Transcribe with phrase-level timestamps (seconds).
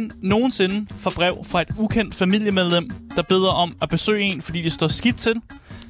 [0.00, 4.62] Man nogensinde får brev fra et ukendt familiemedlem, der beder om at besøge en, fordi
[4.62, 5.34] det står skidt til,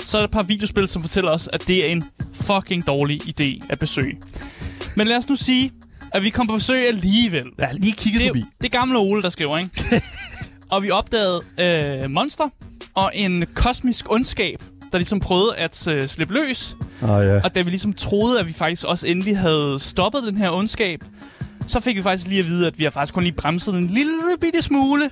[0.04, 3.20] så er der et par videospil, som fortæller os, at det er en fucking dårlig
[3.40, 4.18] idé at besøge.
[4.96, 5.70] Men lad os nu sige,
[6.12, 7.46] at vi kom på besøg alligevel.
[7.58, 8.44] Ja, lige kigget Det, forbi.
[8.60, 10.02] det er gamle Ole, der skriver, ikke?
[10.72, 11.40] og vi opdagede
[12.04, 12.48] øh, monster
[12.94, 16.76] og en kosmisk ondskab, der ligesom prøvede at øh, slippe løs.
[17.02, 17.40] Oh, ja.
[17.44, 21.04] Og da vi ligesom troede, at vi faktisk også endelig havde stoppet den her ondskab,
[21.66, 23.86] så fik vi faktisk lige at vide, at vi har faktisk kun lige bremset en
[23.86, 25.10] lille bitte smule.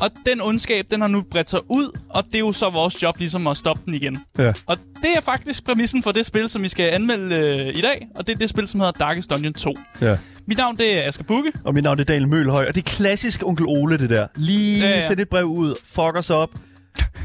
[0.00, 3.02] Og den ondskab, den har nu bredt sig ud, og det er jo så vores
[3.02, 4.18] job ligesom at stoppe den igen.
[4.38, 4.52] Ja.
[4.66, 8.08] Og det er faktisk præmissen for det spil, som vi skal anmelde øh, i dag,
[8.14, 9.74] og det er det spil, som hedder Darkest Dungeon 2.
[10.00, 10.16] ja.
[10.46, 11.52] Mit navn det er Asger Bukke.
[11.64, 14.26] Og mit navn er Daniel Mølhøj, og det er klassisk onkel Ole, det der.
[14.36, 16.50] Lige Ja, ja, sæt et brev ud, fuck os op,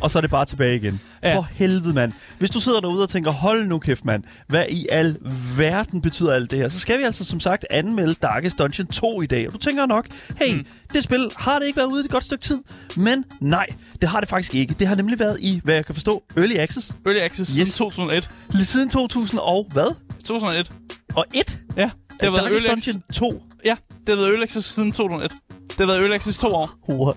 [0.02, 1.02] og så er det bare tilbage igen.
[1.24, 1.36] Ja.
[1.36, 2.14] For helvede, mand.
[2.40, 4.24] Hvis du sidder derude og tænker, hold nu kæft, mand.
[4.48, 5.18] Hvad i al
[5.58, 6.68] verden betyder alt det her?
[6.68, 9.48] Så skal vi altså som sagt anmelde Darkest Dungeon 2 i dag.
[9.48, 10.08] Og du tænker nok,
[10.38, 10.66] hey, mm.
[10.94, 12.60] det spil har det ikke været ude i et godt stykke tid.
[12.98, 13.68] Men nej,
[14.02, 14.76] det har det faktisk ikke.
[14.80, 16.96] Det har nemlig været i, hvad jeg kan forstå, Early Access.
[17.06, 17.68] Early Access yes.
[17.68, 18.30] Siden 2001.
[18.52, 19.96] Lige siden 2000 og hvad?
[20.26, 20.72] 2001.
[21.16, 21.60] Og 1?
[21.78, 21.92] Ja, det
[22.22, 22.82] har været Darkest Early.
[22.86, 23.44] Dungeon 2.
[23.66, 25.32] Ja, det har været Early Access siden 2001.
[25.70, 26.70] Det har været Early Access i to år.
[26.86, 27.14] Hurra.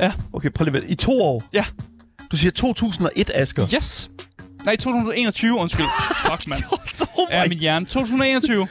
[0.00, 0.12] Ja.
[0.32, 0.88] Okay, prøv lige vente.
[0.90, 1.42] I to år?
[1.52, 1.64] Ja.
[2.32, 3.66] Du siger 2001, Asger.
[3.74, 4.10] Yes.
[4.64, 5.86] Nej, 2021, undskyld.
[6.30, 6.62] Fuck, mand.
[7.18, 7.86] oh Ja, min hjerne.
[7.86, 8.68] 2021.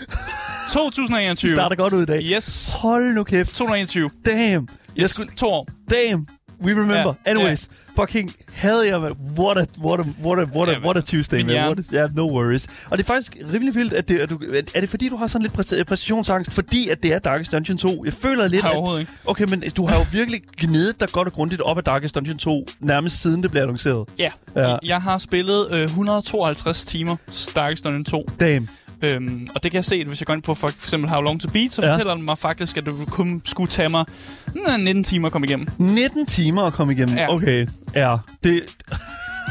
[0.73, 1.49] 2021.
[1.49, 2.21] Det starter godt ud i dag.
[2.23, 2.71] Yes.
[2.75, 3.49] Hold nu kæft.
[3.49, 4.09] 2021.
[4.25, 4.67] Damn.
[4.95, 5.67] Jeg skulle to år.
[5.89, 6.27] Damn.
[6.63, 7.13] We remember.
[7.25, 7.69] Ja, Anyways.
[7.95, 9.11] Fucking hell yeah, man.
[9.37, 11.49] What a, what a, what a, what a, Ja, what a Tuesday, man.
[11.49, 11.67] hjerne.
[11.67, 12.67] What a, yeah, no worries.
[12.89, 14.39] Og det er faktisk rimelig vildt, at det, at du,
[14.75, 17.77] er det fordi, du har sådan lidt præsta- præstationsangst, fordi at det er Darkest Dungeon
[17.77, 18.05] 2?
[18.05, 19.11] Jeg føler lidt, Har jeg at, ikke.
[19.25, 22.37] Okay, men du har jo virkelig gnedet dig godt og grundigt op af Darkest Dungeon
[22.37, 24.07] 2, nærmest siden det blev annonceret.
[24.19, 24.29] Ja.
[24.55, 24.77] Ja.
[24.83, 27.15] Jeg har spillet øh, 152 timer
[27.55, 28.29] Darkest Dungeon 2.
[28.39, 28.69] Damn.
[29.03, 31.21] Øhm, og det kan jeg se, at hvis jeg går ind på for eksempel How
[31.21, 31.91] Long to Beat, så Ja.
[31.91, 34.05] fortæller den mig faktisk, at det kun skulle tage mig
[34.47, 35.67] mm, 19 timer at komme igennem.
[35.77, 37.15] 19 timer at komme igennem.
[37.17, 37.33] Ja.
[37.33, 38.17] Okay, ja.
[38.43, 38.61] Det,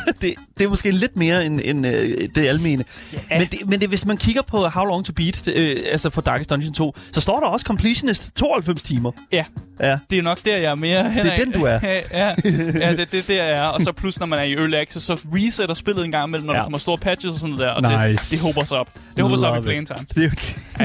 [0.22, 2.84] det, det er måske lidt mere end, end øh, det almene.
[3.30, 3.38] Ja.
[3.38, 6.20] Men, det, men det, hvis man kigger på How Long to Beat, øh, altså for
[6.20, 9.12] Darkest Dungeon 2, så står der også Completionist 92 timer.
[9.32, 9.44] Ja.
[9.80, 9.98] Ja.
[10.10, 11.72] Det er nok der, jeg er mere hen Det er den, du er.
[11.82, 12.34] ja, ja,
[12.74, 13.62] ja, det, det er der, jeg er.
[13.62, 16.46] Og så plus, når man er i Early Access, så resetter spillet en gang imellem,
[16.46, 16.58] når ja.
[16.58, 17.72] Der kommer store patches og sådan noget der.
[17.72, 18.36] Og det, Nice.
[18.36, 18.88] det håber sig op.
[19.16, 19.86] Det håber sig op i it.
[19.86, 20.06] time.
[20.14, 20.30] Det er jo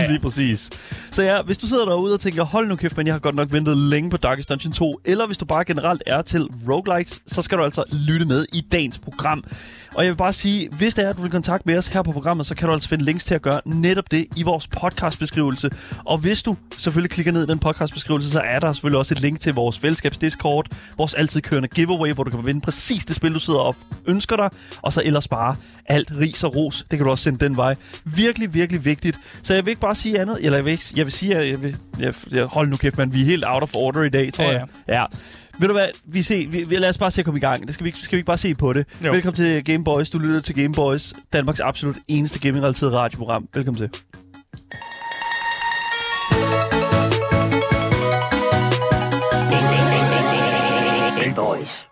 [0.01, 0.07] ja.
[0.07, 0.69] lige præcis.
[1.11, 3.35] Så ja, hvis du sidder derude og tænker, hold nu kæft, men jeg har godt
[3.35, 7.21] nok ventet længe på Darkest Dungeon 2, eller hvis du bare generelt er til roguelikes,
[7.27, 9.43] så skal du altså lytte med i dagens program.
[9.95, 12.01] Og jeg vil bare sige, hvis det er, at du vil kontakte med os her
[12.01, 14.67] på programmet, så kan du altså finde links til at gøre netop det i vores
[14.67, 15.69] podcastbeskrivelse.
[16.05, 19.21] Og hvis du selvfølgelig klikker ned i den podcastbeskrivelse, så er der selvfølgelig også et
[19.21, 20.65] link til vores fællesskabs Discord,
[20.97, 23.75] vores altid kørende giveaway, hvor du kan vinde præcis det spil, du sidder og
[24.05, 24.49] ønsker dig,
[24.81, 26.85] og så ellers bare alt ris og ros.
[26.91, 27.75] Det kan du også sende den vej.
[28.03, 29.19] Virkelig, virkelig vigtigt.
[29.41, 31.49] Så jeg vil ikke bare sige andet, eller jeg vil, ikke, jeg vil sige, at
[31.49, 34.09] jeg vil, jeg, jeg, hold nu kæft, man, vi er helt out of order i
[34.09, 34.67] dag, tror Ja, ja, jeg.
[34.87, 35.03] Ja.
[35.59, 37.67] Ved du hvad, vi, se, vi, vi, lad os bare se at komme i gang.
[37.67, 38.85] Det skal vi, skal vi ikke bare se på det?
[39.05, 39.11] Jo.
[39.11, 40.09] Velkommen til Game Boys.
[40.09, 43.47] Du lytter til Game Boys, Danmarks absolut eneste gaming-relateret radioprogram.
[43.53, 43.89] Velkommen til.
[51.23, 51.87] Game Boys.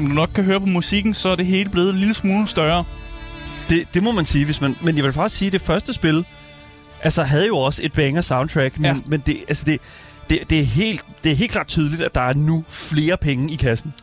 [0.00, 2.46] Som du nok kan høre på musikken, så er det hele blevet en lille smule
[2.46, 2.84] større.
[3.68, 4.76] Det, det må man sige, hvis man...
[4.82, 6.24] Men jeg vil faktisk sige, at det første spil
[7.02, 8.96] altså, havde jo også et banger soundtrack, men, Ja.
[9.06, 9.80] men det, altså, det,
[10.30, 13.52] det, det, er helt, det er helt klart tydeligt, at der er nu flere penge
[13.52, 13.94] i kassen.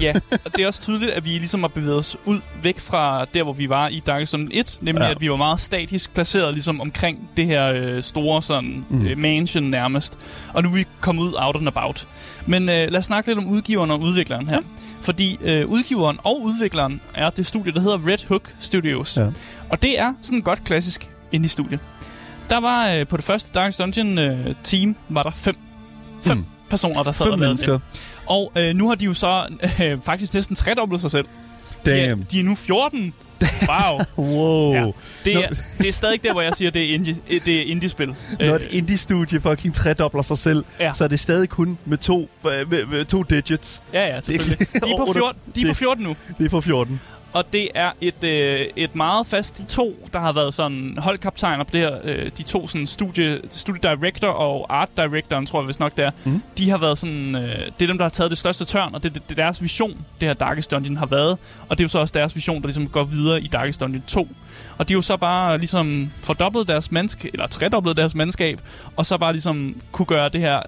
[0.00, 3.24] Ja, og det er også tydeligt, at vi ligesom har bevæget os ud væk fra
[3.24, 4.78] der, hvor vi var i Dark Zone 1.
[4.80, 5.10] Nemlig, ja.
[5.10, 9.06] At vi var meget statisk placeret ligesom omkring det her øh, store sådan, mm.
[9.06, 10.18] Øh, mansion nærmest.
[10.54, 12.08] Og nu er vi kommet ud out and about.
[12.46, 14.56] Men øh, lad os snakke lidt om udgiveren og udvikleren her.
[14.56, 14.62] Ja.
[15.02, 19.16] Fordi øh, udgiveren og udvikleren er det studie, der hedder Red Hook Studios.
[19.16, 19.26] Ja.
[19.70, 21.78] Og det er sådan godt klassisk indie-studie.
[22.50, 25.56] Der var øh, på det første Dark Dungeon øh, team, var der fem.
[26.24, 26.36] Fem.
[26.36, 26.44] Mm.
[26.70, 27.72] personer, der sad Fem og lavede mennesker.
[27.72, 27.80] det.
[28.28, 29.42] Og øh, nu har de jo så
[29.82, 31.26] øh, faktisk næsten tredoblet sig selv.
[31.84, 32.26] De er, Damn.
[32.32, 33.14] de er nu 14.
[33.68, 33.98] Wow.
[34.36, 34.72] Wow.
[34.74, 34.84] Ja,
[35.24, 35.48] det, er,
[35.78, 38.06] det er stadig der, hvor jeg siger, det er, indie, øh, det er indie-spil.
[38.08, 40.92] Når Øh, et indie-studie fucking tredobler sig selv, Ja.
[40.92, 43.82] så er det stadig kun med to, øh, med, med to digits.
[43.92, 44.58] ja, ja, selvfølgelig.
[44.58, 46.16] De er på Under- 14, de er på det- 14 nu.
[46.38, 47.00] Det er på 14.
[47.32, 51.64] Og det er et, øh, et meget fast de to, der har været sådan holdkaptajner
[51.64, 51.98] på det her.
[52.04, 56.04] Øh, de to sådan studie, studie director og art directoren, tror jeg vist nok det
[56.04, 56.10] er.
[56.24, 56.42] Mm.
[56.58, 59.02] De har været sådan, øh, det er dem, der har taget det største tørn, og
[59.02, 59.90] det, det, det er deres vision,
[60.20, 61.38] det her Darkest Dungeon har været.
[61.68, 64.02] Og det er jo så også deres vision, der ligesom går videre i Darkest Dungeon
[64.06, 64.28] 2.
[64.78, 68.60] Og de jo så bare ligesom fordoblet deres mandskab, eller tredoblet deres mandskab,
[68.96, 70.60] og så bare ligesom kunne gøre det her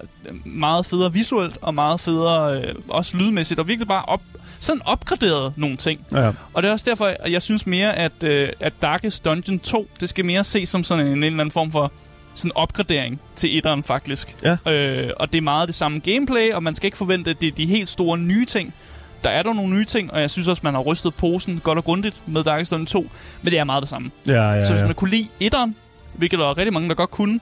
[0.45, 4.21] meget federe visuelt, og meget federe øh, også lydmæssigt, og virkelig bare op,
[4.59, 6.05] sådan opgraderet nogle ting.
[6.11, 6.31] Ja.
[6.53, 9.89] Og det er også derfor, at jeg synes mere, at, øh, at Darkest Dungeon 2,
[9.99, 11.91] det skal mere ses som sådan en, en eller anden form for
[12.35, 14.35] sådan opgradering til etteren faktisk.
[14.43, 14.71] Ja.
[14.71, 17.47] Øh, og det er meget det samme gameplay, og man skal ikke forvente, at det
[17.47, 18.73] er de helt store nye ting.
[19.23, 21.77] Der er der nogle nye ting, og jeg synes også, man har rystet posen godt
[21.77, 24.11] og grundigt med Darkest Dungeon 2, men det er meget det samme.
[24.27, 24.85] Ja, ja, Så hvis ja.
[24.85, 25.75] man kunne lide etteren,
[26.13, 27.39] hvilket der er rigtig mange, der godt kunne,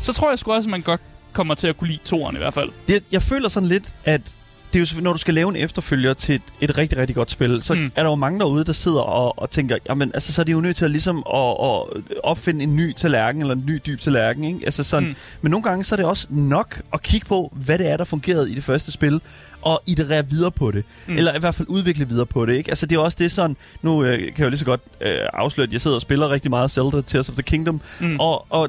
[0.00, 1.00] så tror jeg sgu også, at man godt
[1.32, 2.70] kommer til at kunne lide toeren i hvert fald.
[2.88, 4.20] Det, jeg føler sådan lidt, at
[4.72, 7.30] det er jo, når du skal lave en efterfølger til et, et rigtig, rigtig godt
[7.30, 7.92] spil, så Mm.
[7.96, 10.52] er der jo mange derude, der sidder og, og tænker, jamen, altså, så er de
[10.52, 14.00] jo nødt til at, ligesom, at, at opfinde en ny tallerken, eller en ny dyb
[14.00, 14.60] tallerken, ikke?
[14.64, 15.08] Altså sådan.
[15.08, 15.14] Mm.
[15.42, 18.04] Men nogle gange, så er det også nok at kigge på, hvad det er, der
[18.04, 19.20] fungerede i det første spil,
[19.62, 20.84] og iterere videre på det.
[21.06, 21.16] Mm.
[21.16, 22.70] Eller i hvert fald udvikle videre på det, ikke?
[22.70, 25.18] Altså, det er også det sådan, nu øh, kan jeg jo lige så godt øh,
[25.32, 28.16] afsløre, at jeg sidder og spiller rigtig meget Zelda Tears of the Kingdom, Mm.
[28.20, 28.68] og, og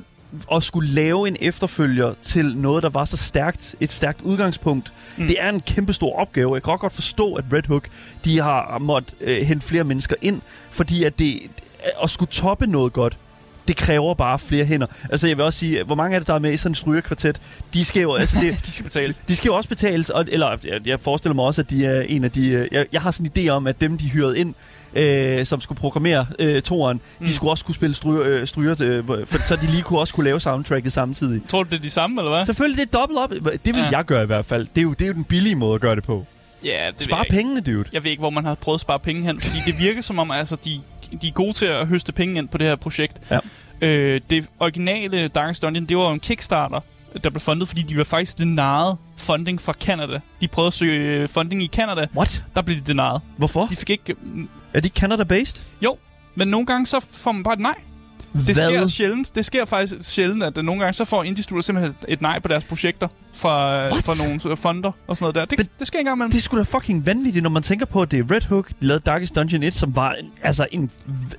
[0.51, 5.28] at skulle lave en efterfølger til noget, der var så stærkt, et stærkt udgangspunkt, Mm.
[5.28, 6.54] det er en kæmpe stor opgave.
[6.56, 7.88] Jeg kan godt forstå, at Red Hook,
[8.25, 10.42] de har måttet øh, hente flere mennesker ind,
[10.72, 11.42] fordi at det,
[12.04, 13.18] at skulle toppe noget godt,
[13.68, 14.88] det kræver bare flere hænder.
[15.10, 16.75] Altså jeg vil også sige, hvor mange er det, der er med i sådan en
[16.75, 17.42] strygerkvartet?
[17.74, 19.22] De skal jo, altså det, De skal betales.
[19.28, 22.02] de skal jo også betales, og, eller jeg, jeg forestiller mig også, at de er
[22.02, 22.48] en af de...
[22.50, 24.54] øh, Jeg, jeg har sådan en idé om, at dem, de hyrede ind,
[24.96, 27.25] øh, som skulle programmere øh, toren, mm.
[27.25, 30.13] De skulle også kunne spille stryger, øh, stryger øh, for, så de lige kunne også
[30.13, 31.42] kunne lave soundtracket samtidig.
[31.48, 32.46] Tror du, det er de samme, eller hvad?
[32.46, 33.30] Selvfølgelig, det er dobbelt op.
[33.66, 33.90] Det vil Ja.
[33.98, 34.68] jeg gøre i hvert fald.
[34.75, 36.25] Det er, jo, det er jo den billige måde at gøre det på.
[36.66, 37.84] Ja, det Spar pengene, dude.
[37.94, 40.19] Jeg ved ikke, hvor man har prøvet at spare penge hen, fordi det virker som
[40.19, 40.81] om, altså, de,
[41.22, 43.18] de er gode til at høste penge ind på det her projekt.
[43.31, 43.40] Ja.
[43.81, 46.80] Øh, det originale Darkest Dungeon, det var jo en Kickstarter,
[47.24, 50.19] der blev fundet, fordi de var faktisk denaret funding fra Canada.
[50.42, 52.44] De prøvede at søge øh, funding i Canada, What?
[52.56, 53.22] der blev de denaret.
[53.38, 53.66] Hvorfor?
[53.68, 54.16] De fik ikke...
[54.74, 55.62] Er de Canada-based?
[55.84, 55.98] Jo,
[56.36, 57.75] men nogle gange så får man bare et nej.
[58.33, 58.54] Det Hvad?
[58.56, 59.36] sker sjældent.
[59.36, 62.63] Det sker faktisk sjældent, at nogle gange så får indie-studier simpelthen et nej på deres
[62.63, 64.04] projekter fra, What?
[64.04, 65.45] fra nogle øh, fonder og sådan noget der.
[65.45, 66.31] Det, Men det sker engang imellem.
[66.31, 68.74] Det sgu da fucking vanvittigt, når man tænker på, at det er Red Hook, de
[68.88, 70.92] lavede Darkest Dungeon 1, som var en, altså en,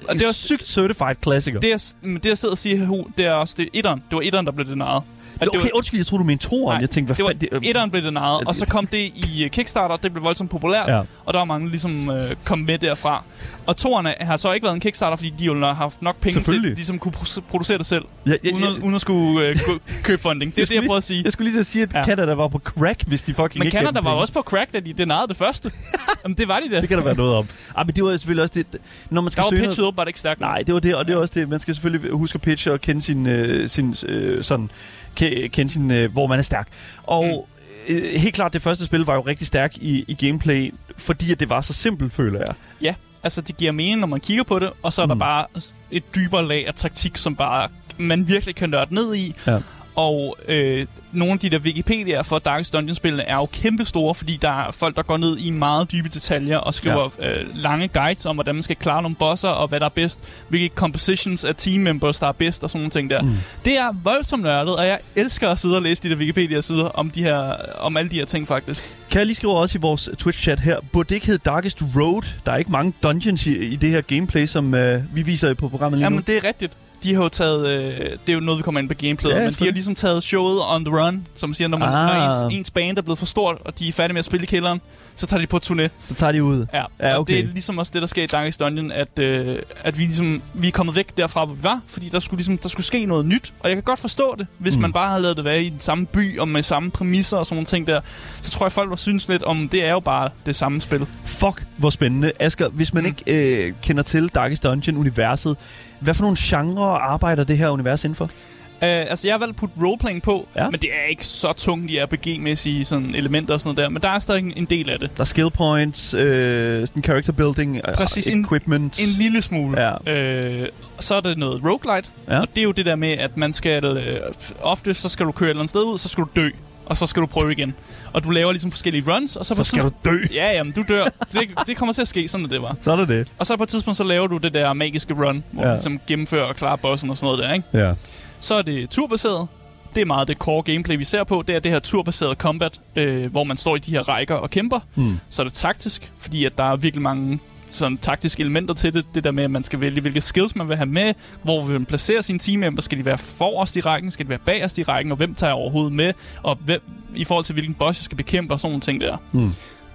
[0.09, 1.61] Og det var- sygt certified klassiker.
[1.61, 1.81] Det, jeg,
[2.23, 4.03] det, jeg sidder og siger, det er også det er etteren.
[4.11, 5.03] Det var etteren, der blev denaret.
[5.03, 6.81] At det okay, var, undskyld, jeg troede, du mente toeren.
[6.81, 9.51] Jeg tænkte, hvad det var, det- etteren blev denaret, og så kom det i uh,
[9.51, 10.99] Kickstarter, det blev voldsomt populært, Ja.
[11.25, 13.25] og der var mange ligesom uh, kom med derfra.
[13.67, 16.41] Og toerne har så ikke været en Kickstarter, fordi de jo har haft nok penge
[16.41, 19.01] til, at de ligesom kunne pro- producere det selv, Ja, ja, uden, at, uden at
[19.01, 20.55] skulle gå- købe funding.
[20.57, 21.23] Det er det, jeg prøver at sige.
[21.25, 21.99] Jeg skulle lige til at sige, at Ja.
[21.99, 22.05] ja.
[22.05, 24.21] Canada var på crack, hvis de fucking Men ikke Canada var penge.
[24.21, 25.71] også på crack, da de denarede det første.
[26.25, 26.81] Jamen, det var de da.
[26.81, 27.47] Det kan der være noget om.
[27.77, 28.81] Ah, men det var selvfølgelig også det,
[29.11, 29.89] når man Der skal var søge pitchet noget...
[29.89, 30.41] åbenbart ikke stærkt.
[30.41, 31.49] Nej, det var det, og det er også det.
[31.49, 34.71] Man skal selvfølgelig huske at pitche og kende sin, øh, sin øh, sådan,
[35.21, 36.69] ke- kende sin, øh, hvor man er stærk.
[37.03, 37.49] Og
[37.89, 37.95] mm.
[37.95, 41.41] øh, helt klart, det første spil var jo rigtig stærk i, i gameplay, fordi at
[41.41, 42.55] det var så simpelt, føler jeg.
[42.81, 45.09] Ja, altså det giver mening, når man kigger på det, og så er mm.
[45.09, 45.47] der bare
[45.91, 49.35] et dybere lag af taktik, som bare man virkelig kan nørde ned i.
[49.47, 49.59] Ja.
[49.95, 54.39] Og øh, nogle af de der Wikipedia'er for Darkest Dungeon-spillene er jo kæmpe store, fordi
[54.43, 57.41] der er folk, der går ned i meget dybe detaljer og skriver ja.
[57.41, 60.45] øh, lange guides om, hvordan man skal klare nogle bosser, og hvad der er bedst,
[60.49, 63.23] hvilke compositions af team members, der er bedst, og sådan nogle ting der.
[63.23, 63.31] Mm.
[63.65, 67.11] Det er voldsomt nørdet, og jeg elsker at sidde og læse de der Wikipedia-sider om,
[67.11, 68.97] de her, om alle de her ting, faktisk.
[69.11, 72.23] Kan jeg lige skrive også i vores Twitch-chat her, burde det ikke hedde Darkest Road?
[72.47, 75.69] Der er ikke mange dungeons i, i det her gameplay, som øh, vi viser på
[75.69, 76.23] programmet lige Jamen, nu.
[76.27, 76.73] det er rigtigt.
[77.03, 79.45] De har jo taget, øh, det er jo noget, vi kommer ind på gameplayet, Ja,
[79.45, 81.95] men de har ligesom taget showet on the run, som siger, når, man, ah.
[81.95, 84.45] Når ens, ens band er blevet for stort, og de er færdige med at spille
[84.45, 84.81] i kælderen,
[85.15, 85.89] så tager de på turné.
[86.03, 86.67] Så tager de ud.
[86.75, 87.35] Ja, Ja, og okay.
[87.35, 90.43] det er ligesom også det, der sker i Darkest Dungeon, at, øh, at vi, ligesom,
[90.55, 93.07] vi er kommet væk derfra, hvor vi var, fordi der skulle, ligesom, der skulle ske
[93.07, 93.53] noget nyt.
[93.61, 94.83] Og jeg kan godt forstå det, hvis mm.
[94.83, 97.47] Man bare havde lavet det være i den samme by, og med samme præmisser og
[97.47, 98.01] sådan nogle ting der.
[98.43, 101.07] Så tror jeg, folk var synes lidt om, det er jo bare det samme spil.
[101.25, 102.33] Fuck, hvor spændende.
[102.41, 103.07] Asger, hvis man mm.
[103.07, 105.57] ikke øh, kender til Darkest Dungeon-universet,
[106.03, 108.25] hvad for nogle genrer arbejder det her univers indenfor?
[108.25, 110.71] Uh, altså, jeg har valgt at putte roleplaying på, ja.
[110.71, 113.89] Men det er ikke så tungt i RPG-mæssige sådan, elementer og sådan noget der.
[113.93, 115.11] Men der er stadig en- en del af det.
[115.17, 119.01] Der er skill points, øh, sådan character building, øh, Præcis, en- equipment.
[119.01, 119.83] En lille smule.
[120.07, 120.13] Ja.
[120.13, 120.69] Øh,
[121.01, 122.41] så er det noget roguelite, Ja.
[122.41, 123.85] og det er jo det der med, at man skal...
[123.85, 124.21] Øh,
[124.63, 126.51] ofte så skal du køre et eller andet sted ud, så skal du dø.
[126.87, 127.75] Og så skal du prøve igen.
[128.13, 130.19] Og du laver ligesom forskellige runs, og så, Så skal du dø.
[130.35, 131.05] Ja, jamen, du dør.
[131.33, 132.77] Det, det kommer til at ske, sådan det var.
[132.81, 133.33] Så er det det.
[133.39, 135.69] Og så på et tidspunkt, så laver du det der magiske run, hvor Ja.
[135.69, 137.87] du ligesom gennemfører og klarer bossen og sådan noget der, ikke?
[137.89, 137.95] Ja.
[138.41, 139.49] Så er det turbaseret.
[139.95, 141.45] Det er meget det core gameplay, vi ser på.
[141.47, 144.51] Det er det her turbaserede combat, øh, hvor man står i de her rækker og
[144.51, 144.81] kæmper.
[144.95, 145.19] Hmm.
[145.29, 149.05] Så er det taktisk, fordi at der er virkelig mange sådan taktiske elementer til det.
[149.15, 151.73] Det der med, at man skal vælge, hvilke skills man vil have med, hvor vil
[151.73, 152.83] man placere sine teammember.
[152.83, 154.11] Skal de være forrest i rækken?
[154.11, 155.13] Skal de være bagerst i rækken?
[155.13, 156.13] Og hvem tager jeg overhovedet med?
[156.43, 156.81] Og hvem,
[157.15, 159.17] i forhold til, hvilken boss jeg skal bekæmpe og sådan nogle ting der.
[159.33, 159.53] Hmm.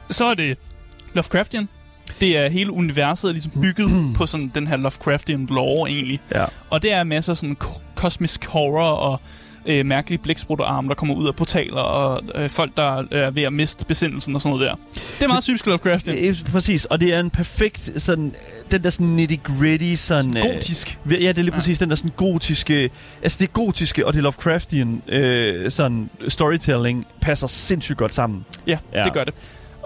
[0.09, 0.57] Så er det
[1.13, 1.69] Lovecraftian.
[2.21, 6.19] Det er hele universet er ligesom bygget på sådan den her Lovecraftian lore egentlig.
[6.36, 6.45] Ja.
[6.69, 9.21] Og det er masser af sådan ko- kosmisk horror og
[9.67, 13.53] øh, mærkelige blæksprutter-arme, der kommer ud af portaler, og øh, folk, der er ved at
[13.53, 14.75] miste besindelsen og sådan noget der.
[14.93, 16.17] Det er meget typisk Lovecraftian.
[16.29, 18.36] Øh, Præcis, og det er en perfekt sådan,
[18.71, 20.38] den der sådan nitty-gritty sådan...
[20.38, 21.00] øh, Gotisk.
[21.09, 21.51] Ja, det er lige Ja.
[21.51, 22.89] præcis den der sådan gotiske...
[23.21, 28.45] Altså det gotiske og det Lovecraftian øh, sådan storytelling passer sindssygt godt sammen.
[28.67, 28.77] Ja.
[28.93, 29.33] ja, det gør det.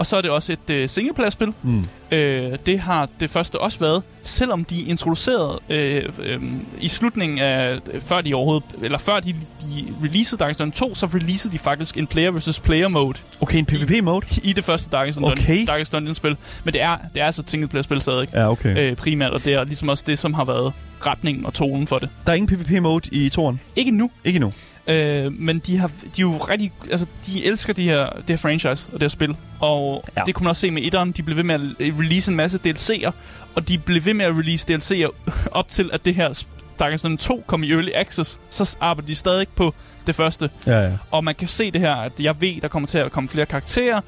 [0.02, 1.54] Og så er det også et øh, singleplayer-spil.
[1.64, 1.84] Mm.
[2.12, 6.42] Øh, det har det første også været, selvom de introducerede øh, øh,
[6.80, 11.06] i slutningen af, før de overhovedet, eller før de, de releasede Darkest Dungeon 2, så
[11.06, 14.26] releasede de faktisk en player versus player mode Okay, en PvP-mode?
[14.44, 15.66] i det første Darkest Dungeon, Okay.
[15.68, 16.38] Darkest Dungeon spil.
[16.64, 18.28] Men det er, det er altså et singleplayer-spil stadig.
[18.34, 18.78] Ja, okay.
[18.92, 18.96] Øh.
[18.96, 20.74] primært, og det er ligesom også det, som har været
[21.06, 22.10] retningen og tonen for det.
[22.26, 23.60] Der er ingen PvP-mode i toren?
[23.76, 24.52] Ikke nu, Ikke endnu.
[24.92, 28.38] Øh, men de har de er jo rigtig, altså de elsker de her, det her
[28.38, 30.22] franchise og det her spil, og Ja.
[30.26, 32.60] det kunne man også se med etteren, de blev ved med at release en masse
[32.68, 33.12] DLC'er,
[33.56, 35.12] og de blev ved med at release DLC'er
[35.60, 36.44] op til, at det her
[36.80, 39.74] Darkest Dungeon 2 kom i Early Access, så arbejder de stadig på
[40.08, 40.92] det første, Ja, ja.
[41.12, 43.46] og man kan se det her, at jeg ved, der kommer til at komme flere
[43.46, 44.02] karakterer,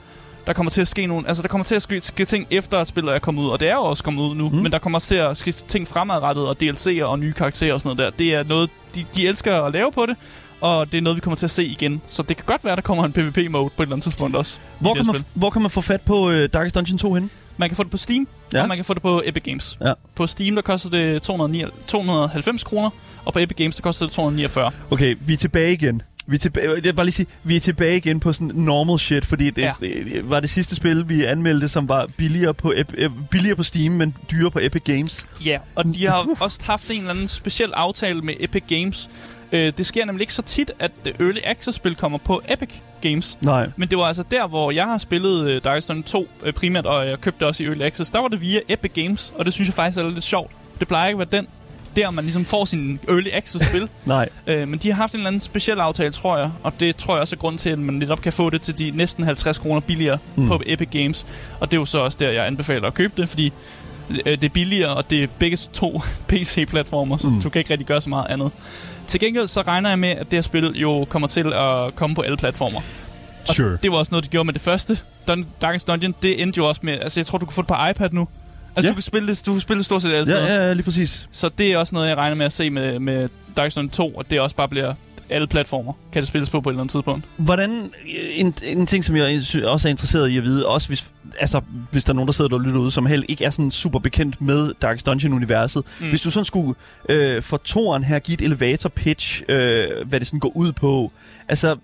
[0.47, 2.77] der kommer til at ske nogle, altså der kommer til at ske, ske ting efter
[2.79, 4.55] at spillet er kommet ud, og det er jo også kommet ud nu, Mm.
[4.55, 7.97] men der kommer til at ske ting fremadrettet, og DLC'er og nye karakterer og sådan
[7.97, 8.17] noget der.
[8.17, 10.15] Det er noget, de, de elsker at lave på det,
[10.63, 12.01] og det er noget, vi kommer til at se igen.
[12.07, 14.57] Så det kan godt være, der kommer en PvP-mode på et eller andet tidspunkt også.
[14.79, 15.25] Hvor kan, man, spil.
[15.33, 17.29] hvor kan man få fat på øh, Darkest Dungeon 2 henne?
[17.57, 18.61] Man kan få det på Steam, Ja.
[18.61, 19.77] og man kan få det på Epic Games.
[19.85, 19.93] Ja.
[20.15, 22.89] På Steam, der koster det 209, 290 kroner,
[23.25, 24.71] og på Epic Games, der koster det 249.
[24.91, 26.01] Okay, vi er tilbage igen.
[26.27, 28.99] Vi er tilbage, jeg vil bare lige sige, vi er tilbage igen på sådan normal
[28.99, 29.71] shit, fordi det, ja.
[29.81, 29.87] Ja.
[29.87, 33.91] det var det sidste spil, vi anmeldte, som var billigere på, øh, billigere på Steam,
[33.91, 35.27] men dyrere på Epic Games.
[35.45, 39.09] Ja, og de har også haft en eller anden speciel aftale med Epic Games.
[39.53, 42.69] Øh, det sker nemlig ikke så tit, at øh, Early Access-spil kommer på Epic
[43.01, 43.37] Games.
[43.41, 43.69] Nej.
[43.77, 46.85] Men det var altså der, hvor jeg har spillet øh, Darkest Dungeon 2 øh, primært,
[46.85, 48.11] og jeg købte også i Early Access.
[48.11, 50.51] Der var det via Epic Games, og det synes jeg faktisk er lidt sjovt.
[50.79, 51.47] Det plejer ikke at være den,
[51.95, 53.89] der man ligesom får sin Early Access-spil.
[54.05, 54.29] Nej.
[54.47, 56.51] øh, men de har haft en eller anden speciel aftale, tror jeg.
[56.63, 58.79] Og det tror jeg også er grund til, at man netop kan få det til
[58.79, 60.47] de næsten 50 kroner billigere Mm.
[60.47, 61.25] på Epic Games.
[61.59, 63.53] Og det er jo så også der, jeg anbefaler at købe det, fordi
[64.09, 67.41] øh, det er billigere, og det er begge to PC-platformer, så mm.
[67.41, 68.51] du kan ikke rigtig gøre så meget andet.
[69.07, 72.15] Til gengæld så regner jeg med, at det her spil jo kommer til at komme
[72.15, 72.79] på alle platformer.
[73.49, 73.77] Og Sure.
[73.83, 74.97] Det var også noget, de gjorde med det første.
[75.31, 76.93] Dun- Darkest Dungeon, det endte jo også med...
[76.99, 78.27] Altså, jeg tror, du kan få det på iPad nu.
[78.75, 78.89] Altså, Ja.
[78.89, 80.53] du kan spille det, du kan spille det stort set alle Ja, steder.
[80.53, 81.27] ja, ja, lige præcis.
[81.31, 84.09] Så det er også noget, jeg regner med at se med, med Darkest Dungeon 2,
[84.09, 84.93] og det også bare bliver
[85.29, 87.25] alle platformer, kan det spilles på på et eller andet tidspunkt.
[87.37, 87.91] Hvordan,
[88.35, 91.61] en, en ting, som jeg også er interesseret i at vide, også hvis, altså,
[91.91, 93.71] hvis der er nogen, der sidder der og lytter ude, som heller ikke er sådan
[93.71, 95.83] super bekendt med Darkest Dungeon-universet.
[96.01, 96.09] Mm.
[96.09, 96.75] Hvis du sådan skulle
[97.09, 101.11] øh, for toren her give et elevator-pitch, øh, hvad det sådan går ud på,
[101.47, 101.75] altså,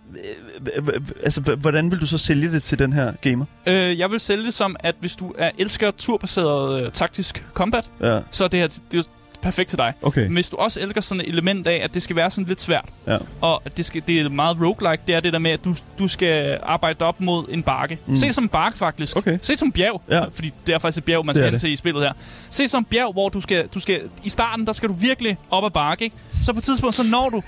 [0.77, 3.45] øh, altså, hvordan vil du så sælge det til den her gamer?
[3.67, 7.91] Øh, jeg vil sælge det som, at hvis du er elsker turbaseret øh, taktisk combat,
[8.01, 9.03] Ja, så er det her det er
[9.41, 9.93] perfekt til dig.
[10.01, 10.21] okay.
[10.23, 12.61] Men hvis du også elsker sådan et element af, at det skal være sådan lidt
[12.61, 13.17] svært, Ja.
[13.41, 16.07] og det, skal, det er meget roguelike, det er det der med, at du, du
[16.07, 17.99] skal arbejde op mod en bakke.
[18.07, 18.15] Mm.
[18.15, 19.17] Se det som en bakke, faktisk.
[19.17, 19.39] Okay.
[19.41, 20.23] Se det som bjerg, Ja.
[20.33, 22.13] fordi det er faktisk et bjerg, man skal hen til i spillet her.
[22.49, 24.01] Se det som bjerg, hvor du skal, du skal...
[24.23, 26.15] I starten, der skal du virkelig op ad bakke, ikke?
[26.43, 27.41] Så på et tidspunkt, så når du,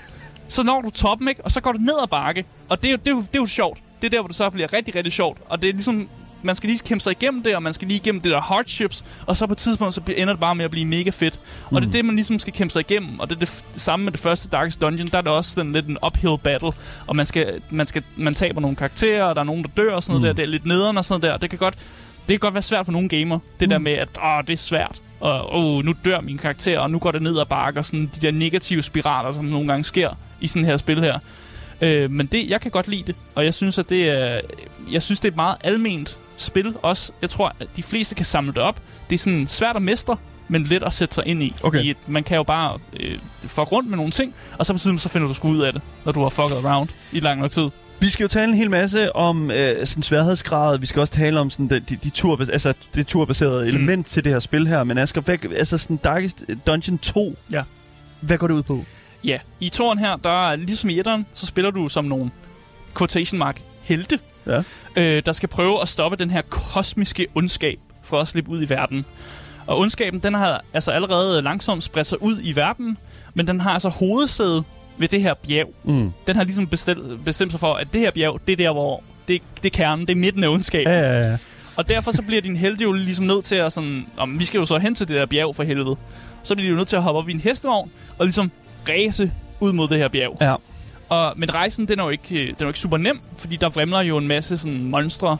[0.48, 1.44] så når du toppen, ikke?
[1.44, 2.44] Og så går du ned ad bakke.
[2.68, 3.78] Og det er, jo, det, er jo, det er jo sjovt.
[4.00, 5.38] Det er der, hvor det så bliver rigtig, rigtig sjovt.
[5.48, 6.08] Og det er ligesom...
[6.42, 9.04] Man skal lige kæmpe sig igennem det, og man skal lige igennem det der hardships,
[9.26, 11.40] og så på et tidspunkt, så bliver- ender det bare med at blive mega fedt.
[11.70, 13.80] Og det er det, man ligesom skal kæmpe sig igennem, og det er det, det
[13.80, 16.72] samme med det første Darkest Dungeon, der er det også sådan lidt en uphill battle,
[17.06, 19.94] og man, skal, man, skal, man taber nogle karakterer, og der er nogen, der dør
[19.94, 21.38] og sådan noget der, det er lidt nederen og sådan noget der.
[21.38, 24.08] Det kan godt, det kan godt være svært for nogle gamer, det der med, at
[24.24, 27.34] åh, det er svært, og åh, nu dør min karakter, og nu går det ned
[27.34, 27.46] og
[27.84, 31.18] sådan de der negative spiraler, som nogle gange sker i sådan her spil her.
[31.80, 34.40] Øh, men det, jeg kan godt lide det, og jeg synes, at det er,
[34.92, 37.12] jeg synes, det er et meget alment spil også.
[37.22, 38.80] Jeg tror, at de fleste kan samle det op.
[39.10, 40.16] Det er sådan svært at mestre,
[40.48, 41.54] men let at sætte sig ind i.
[41.56, 44.98] Fordi man kan jo bare øh, fuck rundt med nogle ting, og så på tiden
[44.98, 47.50] så finder du sgu ud af det, når du har fucket around i lang nok
[47.50, 47.68] tid.
[48.00, 50.78] Vi skal jo tale en hel masse om øh, sådan sværhedsgrad.
[50.78, 54.04] Vi skal også tale om sådan de, de, de tur, altså det turbaserede element mm.
[54.04, 54.84] til det her spil her.
[54.84, 57.62] Men Asger, hvad, altså sådan Darkest Dungeon 2, Ja.
[58.20, 58.84] hvad går det ud på?
[59.24, 62.30] Ja, i toren her, der er ligesom i etteren, så spiller du som nogle
[62.98, 64.62] quotation mark, helte, Ja.
[64.96, 68.68] øh, der skal prøve at stoppe den her kosmiske ondskab for at slippe ud i
[68.68, 69.04] verden.
[69.66, 72.98] Og ondskaben, den har altså allerede langsomt spredt sig ud i verden,
[73.34, 74.62] men den har altså hovedsæde
[74.98, 75.68] ved det her bjerg.
[75.84, 76.12] Mm.
[76.26, 79.02] Den har ligesom bestemt, bestemt sig for, at det her bjerg, det er der, hvor
[79.28, 80.92] det, det er kernen, det er midten af ondskaben.
[80.92, 81.36] Ja, ja, ja.
[81.76, 84.06] Og derfor så bliver din helte jo ligesom nødt til at sådan...
[84.16, 85.96] Om, vi skal jo så hen til det der bjerg for helvede.
[86.42, 88.50] Så bliver de jo nødt til at hoppe op i en hestevogn og ligesom
[88.88, 90.36] ræse ud mod det her bjerg.
[90.40, 90.54] Ja.
[91.12, 93.56] Og, men rejsen, den er, jo ikke, øh, den er jo ikke super nem, fordi
[93.56, 95.36] der vrimler jo en masse sådan monstre,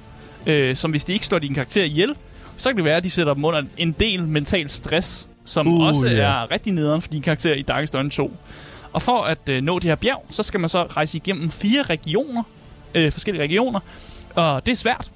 [0.46, 2.14] øh, som hvis de ikke slår din karakter ihjel,
[2.56, 5.80] så kan det være, at de sætter dem under en del mental stress, som Uh,
[5.80, 6.12] også ja.
[6.12, 8.36] er rigtig nederen for din karakter i Darkest Dungeon 2.
[8.92, 11.82] Og for at øh, nå det her bjerg, så skal man så rejse igennem fire
[11.82, 12.42] regioner,
[12.94, 13.80] øh, forskellige regioner,
[14.34, 15.10] og det er svært.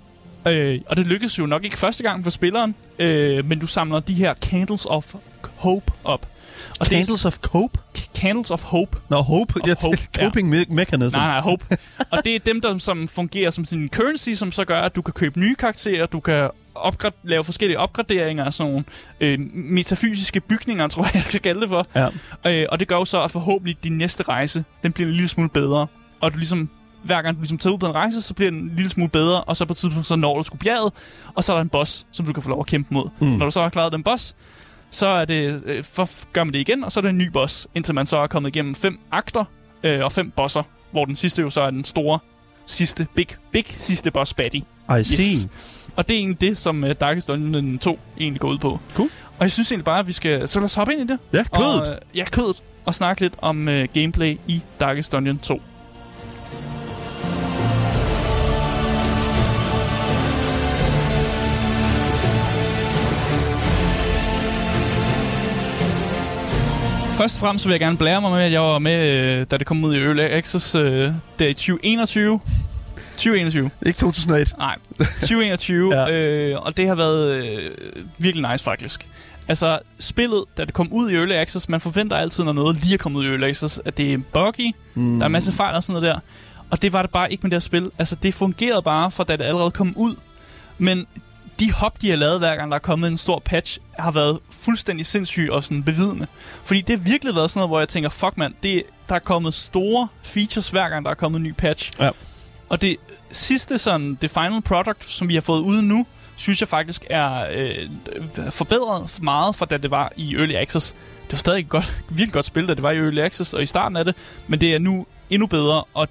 [0.46, 4.00] Øh, og det lykkes jo nok ikke første gang for spilleren, øh, men du samler
[4.00, 5.14] de her Candles of
[5.56, 6.26] Hope op.
[6.80, 7.78] Og Candles of Cope?
[7.96, 8.98] det er Candles of Hope.
[9.08, 9.54] Nå, Hope.
[9.62, 11.16] Of Jeg hope, Coping me- Mechanism.
[11.18, 11.64] Nej, nej, Hope.
[12.12, 15.02] og det er dem, der som fungerer som en currency, som så gør, at du
[15.02, 18.84] kan købe nye karakterer, du kan opgrad- lave forskellige opgraderinger af sådan nogle
[19.20, 21.84] øh, metafysiske bygninger, tror jeg, jeg skal kalde det for.
[21.94, 22.08] Ja.
[22.62, 25.28] Øh, og det gør jo så, at forhåbentlig din næste rejse, den bliver en lille
[25.28, 25.86] smule bedre.
[26.20, 26.70] Og du ligesom,
[27.04, 29.10] hver gang du ligesom tager ud på en rejse, så bliver den en lille smule
[29.10, 30.92] bedre, og så på et tidspunkt, så når du sgu bjerget,
[31.34, 33.08] og så er der en boss, som du kan få lov at kæmpe mod.
[33.20, 33.26] Mm.
[33.26, 34.34] Når du så har klaret den boss,
[34.90, 37.28] så er det, øh, for, gør man det igen, og så er det en ny
[37.28, 39.44] boss, indtil man så er kommet igennem fem akter
[39.82, 42.18] øh, og fem bosser, hvor den sidste jo så er den store
[42.66, 44.62] sidste, big, big sidste boss baddie.
[45.00, 45.50] I see.
[45.96, 48.80] Og det er egentlig det, som uh, Darkest Dungeon 2 egentlig går ud på.
[48.94, 49.10] Cool.
[49.38, 50.48] Og jeg synes egentlig bare, at vi skal...
[50.48, 51.18] Så lad os hoppe ind i det.
[51.32, 51.80] Ja, kødet.
[51.80, 52.62] Og, øh, ja, kødet.
[52.84, 55.62] Og snakke lidt om uh, gameplay i Darkest Dungeon 2.
[67.16, 69.56] Først fremmest så vil jeg gerne blære mig med, at jeg var med, øh, da
[69.56, 72.40] det kom ud i Early Access øh, der i 2021.
[73.16, 73.70] 2021.
[73.86, 74.54] Ikke 2001.
[74.58, 74.76] Nej,
[75.20, 76.02] 2021, Ja.
[76.06, 76.50] ja.
[76.50, 77.70] øh, og det har været øh,
[78.18, 79.08] virkelig nice faktisk.
[79.48, 82.94] Altså, spillet, da det kom ud i Early Access, man forventer altid, når noget lige
[82.94, 85.14] er kommet ud i Early Access, at det er buggy, mm.
[85.18, 86.20] der er en masse fejl og sådan noget der.
[86.70, 87.90] Og det var det bare ikke med det her spil.
[87.98, 90.14] Altså, det fungerede bare, fra da det allerede kom ud.
[90.78, 91.06] Men
[91.60, 94.38] de hop, de har lavet, hver gang der er kommet en stor patch, har været
[94.50, 96.26] fuldstændig sindssyge og sådan bevidende.
[96.64, 99.18] Fordi det har virkelig været sådan noget, hvor jeg tænker, fuck mand, det, der er
[99.18, 101.92] kommet store features, hver gang der er kommet en ny patch.
[102.00, 102.10] Ja.
[102.68, 102.96] Og det
[103.30, 107.46] sidste, sådan, det final product, som vi har fået ude nu, synes jeg faktisk er
[107.52, 107.88] øh,
[108.50, 110.94] forbedret meget fra da det var i Early Access.
[111.24, 113.62] Det var stadig et godt, virkelig godt spil, da det var i Early Access og
[113.62, 114.14] i starten af det,
[114.46, 116.08] men det er nu endnu bedre, og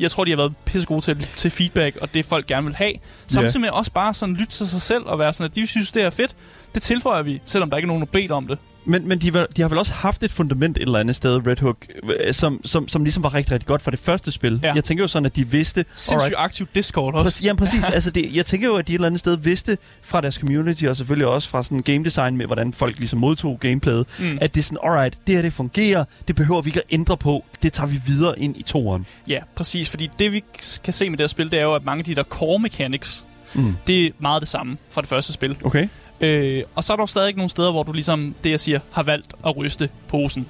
[0.00, 2.92] jeg tror, de har været pissegode til, til feedback, og det folk gerne vil have.
[3.26, 5.92] Samtidig med også bare sådan lytte til sig selv og være sådan, at de synes,
[5.92, 6.36] det er fedt.
[6.74, 8.58] Det tilføjer vi, selvom der ikke er nogen, der bedt om det.
[8.88, 11.46] Men, men de, var- de har vel også haft et fundament et eller andet sted,
[11.46, 14.60] Red Hook, øh, som, som, som ligesom var rigtig, rigtig godt for det første spil.
[14.62, 14.74] Ja.
[14.74, 15.84] Jeg tænker jo sådan, at de vidste...
[15.92, 17.24] Sindssygt aktiv Discord også.
[17.24, 17.84] Præcis, jamen præcis.
[17.94, 20.84] altså det, jeg tænker jo, at de et eller andet sted vidste fra deres community,
[20.84, 24.38] og selvfølgelig også fra sådan game design med, hvordan folk ligesom modtog gameplayet, mm.
[24.40, 27.16] at det er sådan, alright, det her det fungerer, det behøver vi ikke at ændre
[27.16, 29.06] på, det tager vi videre ind i toeren.
[29.28, 29.88] Ja, præcis.
[29.90, 30.42] Fordi det, vi
[30.84, 32.58] kan se med det her spil, det er jo, at mange af de der core
[32.58, 33.24] mechanics,
[33.54, 33.76] Mm.
[33.86, 35.56] det er meget det samme fra det første spil.
[35.64, 35.88] Okay.
[36.20, 38.80] Øh, og så er der jo stadig nogle steder, hvor du ligesom, det jeg siger,
[38.92, 40.46] har valgt at ryste posen.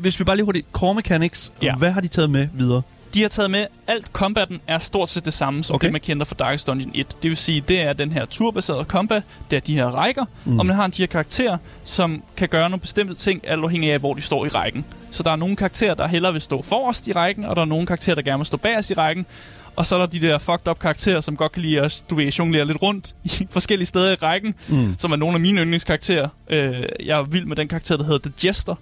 [0.00, 1.74] Hvis vi bare lige hurtigt, core mechanics, Ja.
[1.76, 2.82] hvad har de taget med videre?
[3.14, 5.84] De har taget med, alt combaten er stort set det samme, som Okay.
[5.86, 7.06] det, man kender fra Darkest Dungeon 1.
[7.22, 10.58] Det vil sige, det er den her turbaserede combat, det er de her rækker, mm.
[10.58, 13.98] og man har de her karakterer, som kan gøre nogle bestemte ting, alt afhængig af,
[13.98, 14.84] hvor de står i rækken.
[15.10, 17.66] Så der er nogle karakterer, der hellere vil stå forrest i rækken, og der er
[17.66, 19.26] nogle karakterer, der gerne vil stå bagerst i rækken.
[19.76, 22.14] Og så er der de der fucked up karakterer, som godt kan lide at du
[22.14, 24.94] ved, jonglere lidt rundt i forskellige steder i rækken, mm.
[24.98, 26.28] som er nogle af mine yndlingskarakterer.
[26.50, 28.74] Øh, jeg er vild med den karakter, der hedder The Jester,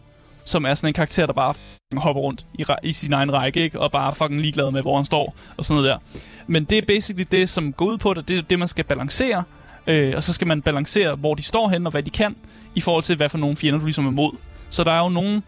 [0.44, 1.54] som er sådan en karakter, der bare
[1.96, 3.80] hopper rundt i, i sin egen række, ikke?
[3.80, 6.20] og bare er fucking ligeglad med, hvor han står, og sådan noget der.
[6.46, 8.84] Men det er basically det, som går ud på det, det er det, man skal
[8.84, 9.42] balancere,
[9.86, 12.36] øh, og så skal man balancere, hvor de står hen og hvad de kan,
[12.74, 14.32] i forhold til, hvad for nogle fjender du ligesom er mod.
[14.68, 15.42] Så der er jo nogle,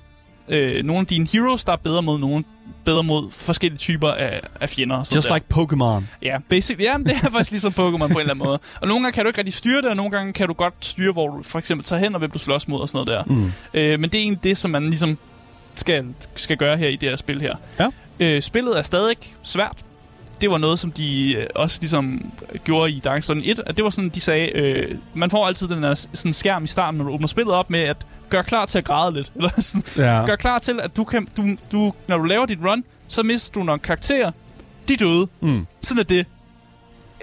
[0.48, 2.44] øh, nogle af dine heroes, der er bedre mod nogle
[2.84, 5.02] bedre mod forskellige typer af, af fjender.
[5.02, 5.34] sådan Just der.
[5.34, 6.02] like Pokémon.
[6.22, 8.58] Ja, basic, ja, det er faktisk ligesom Pokémon på en eller anden måde.
[8.80, 10.74] Og nogle gange kan du ikke rigtig styre det, og nogle gange kan du godt
[10.80, 13.26] styre, hvor du for eksempel tager hen, og hvem du slås mod og sådan noget
[13.28, 13.34] der.
[13.34, 13.52] Mm.
[13.74, 15.18] Øh, men det er egentlig det, som man ligesom
[15.74, 16.04] skal,
[16.34, 17.54] skal gøre her i det her spil her.
[17.80, 17.86] Ja.
[18.20, 19.76] Øh, spillet er stadig svært.
[20.40, 22.32] Det var noget, som de øh, også ligesom
[22.64, 25.68] gjorde i Dark Souls 1, at det var sådan, de sagde, øh, man får altid
[25.68, 27.96] den her s- sådan skærm i starten, når du åbner spillet op med, at
[28.30, 29.32] gør klar til at græde lidt.
[29.36, 30.24] Eller sådan, Ja.
[30.26, 33.52] gør klar til, at du kan, du, du, når du laver dit run, så mister
[33.52, 34.30] du nogle karakterer.
[34.88, 35.28] De er døde.
[35.40, 35.66] Mm.
[35.82, 36.26] Sådan er det.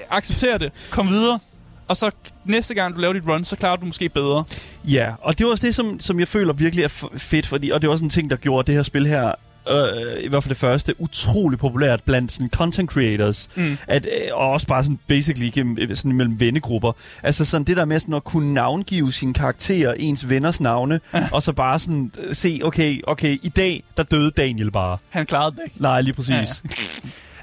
[0.09, 0.71] Accepter det.
[0.91, 1.39] Kom videre.
[1.87, 2.11] Og så
[2.45, 4.43] næste gang, du laver dit run, så klarer du måske bedre.
[4.85, 7.81] Ja, og det var også det, som, som jeg føler virkelig er fedt, fordi, og
[7.81, 9.31] det var også en ting, der gjorde det her spil her
[9.69, 13.49] øh, i hvert fald det første, utrolig populært blandt sådan content creators.
[13.55, 13.77] Mm.
[13.87, 16.91] At, øh, og også bare sådan basically igennem, øh, sådan mellem vennegrupper.
[17.23, 20.99] Altså sådan det der med sådan at kunne navngive sine karakterer, ens venners navne,
[21.31, 24.97] og så bare sådan øh, se, okay, okay, i dag, der døde Daniel bare.
[25.09, 25.81] Han klarede det ikke.
[25.81, 26.31] Nej, lige præcis.
[26.31, 26.69] Ja,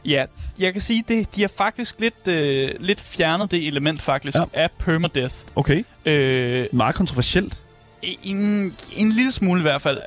[0.05, 0.25] Ja,
[0.59, 4.43] jeg kan sige, det, de har faktisk lidt, øh, lidt fjernet det element faktisk Ja.
[4.55, 4.63] ja.
[4.63, 5.35] af permadeath.
[5.57, 5.85] Okay.
[6.07, 7.59] Øh, Meget kontroversielt.
[8.03, 9.99] en, en lille smule i hvert fald.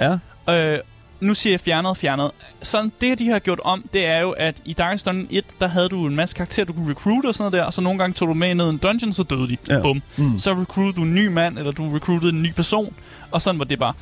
[0.47, 0.73] Ja.
[0.73, 0.79] Øh,
[1.23, 2.31] nu siger jeg fjernet fjernet.
[2.61, 5.67] Sådan, det de har gjort om, det er jo, at i Darkest Dungeon 1, der
[5.67, 7.99] havde du en masse karakterer, du kunne recruit og sådan noget der, og så nogle
[7.99, 9.57] gange tog du med ned i en dungeon, så døde de.
[9.69, 9.81] Ja.
[9.81, 10.01] Bum.
[10.17, 10.37] Mm.
[10.37, 12.95] Så recruitede du en ny mand, eller du recruitede en ny person,
[13.31, 13.93] og sådan var det bare.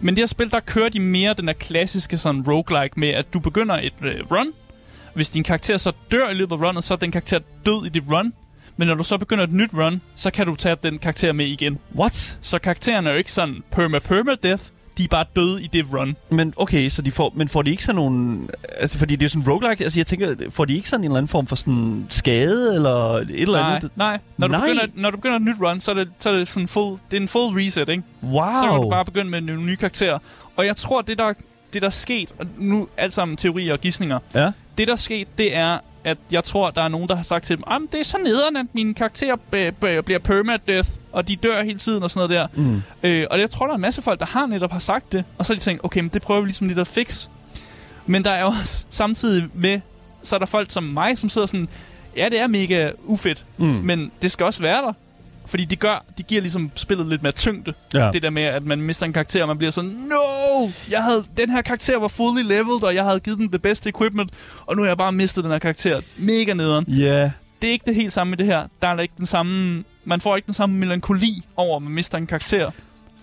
[0.00, 3.34] Men det her spil, der kører de mere den der klassiske sådan roguelike med, at
[3.34, 4.52] du begynder et øh, run.
[5.14, 7.88] Hvis din karakter så dør i løbet af runnet, så er den karakter død i
[7.88, 8.32] dit run.
[8.76, 11.46] Men når du så begynder et nyt run, så kan du tage den karakter med
[11.46, 11.78] igen.
[11.96, 12.38] What?
[12.40, 14.64] Så karaktererne er jo ikke sådan perma-perma-death,
[14.98, 16.16] de er bare døde i det run.
[16.30, 18.38] Men okay, så de får, men får de ikke sådan nogle...
[18.80, 21.16] Altså, fordi det er sådan roguelike, altså jeg tænker, får de ikke sådan en eller
[21.18, 23.90] anden form for sådan skade, eller et eller Nej, andet?
[23.96, 24.18] nej.
[24.38, 24.60] Når, Du Nej.
[24.60, 26.98] begynder, når du begynder et nyt run, så er det, så er det sådan full,
[27.10, 28.02] det er en full reset, ikke?
[28.22, 28.42] Wow.
[28.54, 30.18] Så kan du bare begynde med en ny karakter.
[30.56, 31.32] Og jeg tror, det der,
[31.72, 34.50] det der er sket, og nu alt sammen teorier og gissninger, Ja.
[34.78, 35.78] det der er sket, det er,
[36.08, 38.18] at jeg tror, der er nogen, der har sagt til dem, at det er så
[38.18, 39.36] nederen, at mine karakterer
[40.02, 42.62] bliver permadeath, og de dør hele tiden og sådan noget der.
[42.62, 42.82] Mm.
[43.02, 45.24] Øh, og jeg tror, der er en masse folk, der har netop har sagt det,
[45.38, 47.28] og så har de tænkt, okay, men det prøver vi ligesom lidt at fix.
[48.06, 49.80] Men der er også samtidig med,
[50.22, 51.68] så er der folk som mig, som sidder sådan,
[52.16, 53.64] ja, det er mega ufedt, Mm.
[53.66, 54.92] men det skal også være der.
[55.48, 57.74] Fordi de gør, de giver ligesom spillet lidt mere tyngde.
[57.94, 58.10] Ja.
[58.12, 60.68] Det der med, at man mister en karakter, og man bliver sådan, no!
[60.90, 63.88] Jeg havde, den her karakter var fully leveled, og jeg havde givet den det bedste
[63.88, 64.30] equipment,
[64.66, 66.00] og nu har jeg bare mistet den her karakter.
[66.18, 66.84] Mega nederen.
[66.88, 67.30] Ja.
[67.62, 68.66] Det er ikke det helt samme med det her.
[68.82, 69.84] Der er der ikke den samme...
[70.04, 72.70] Man får ikke den samme melankoli over, at man mister en karakter.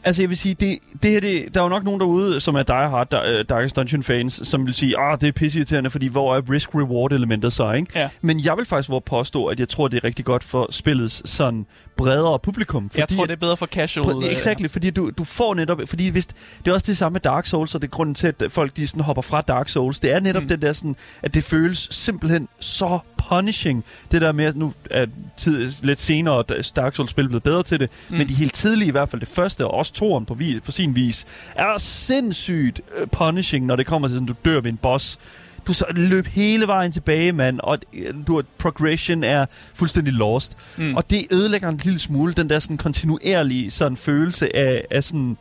[0.06, 2.56] Altså, jeg vil sige, det, det her, det, der er jo nok nogen derude, som
[2.56, 5.90] er Die Hard, der, uh, Darkest Dungeon fans, som vil sige, ah, det er pisseirriterende,
[5.90, 8.00] fordi hvor er risk-reward-elementet så, ikke?
[8.00, 8.10] Ja.
[8.22, 11.66] Men jeg vil faktisk påstå, at jeg tror, det er rigtig godt for spillets sådan
[11.98, 12.90] bredere publikum.
[12.90, 14.06] Fordi jeg tror, det er bedre for casual.
[14.06, 15.82] Prøv, øh, exakt, fordi du, du får netop...
[15.86, 18.28] Fordi hvis, det er også det samme med Dark Souls, og det er grunden til,
[18.28, 20.00] at folk de sådan hopper fra Dark Souls.
[20.00, 20.44] Det er netop.
[20.44, 20.50] Mm.
[20.50, 23.84] den der sådan, at det føles simpelthen så punishing.
[24.12, 25.06] Det der med, nu er
[25.38, 28.18] tid, lidt senere, at Dark Souls-spil blevet bedre til det, mm.
[28.18, 30.72] men de helt tidlige, i hvert fald det første, og også toren på, vi, på
[30.72, 34.78] sin vis, er sindssygt øh, punishing, når det kommer til sådan, du dør ved en
[34.78, 35.20] boss.
[35.68, 40.58] Du så løb hele vejen tilbage, mand, og øh, du, progression er fuldstændig lost.
[40.78, 40.96] Mm.
[40.96, 45.38] Og det ødelægger en lille smule den der sådan kontinuerlige sådan følelse af, af sådan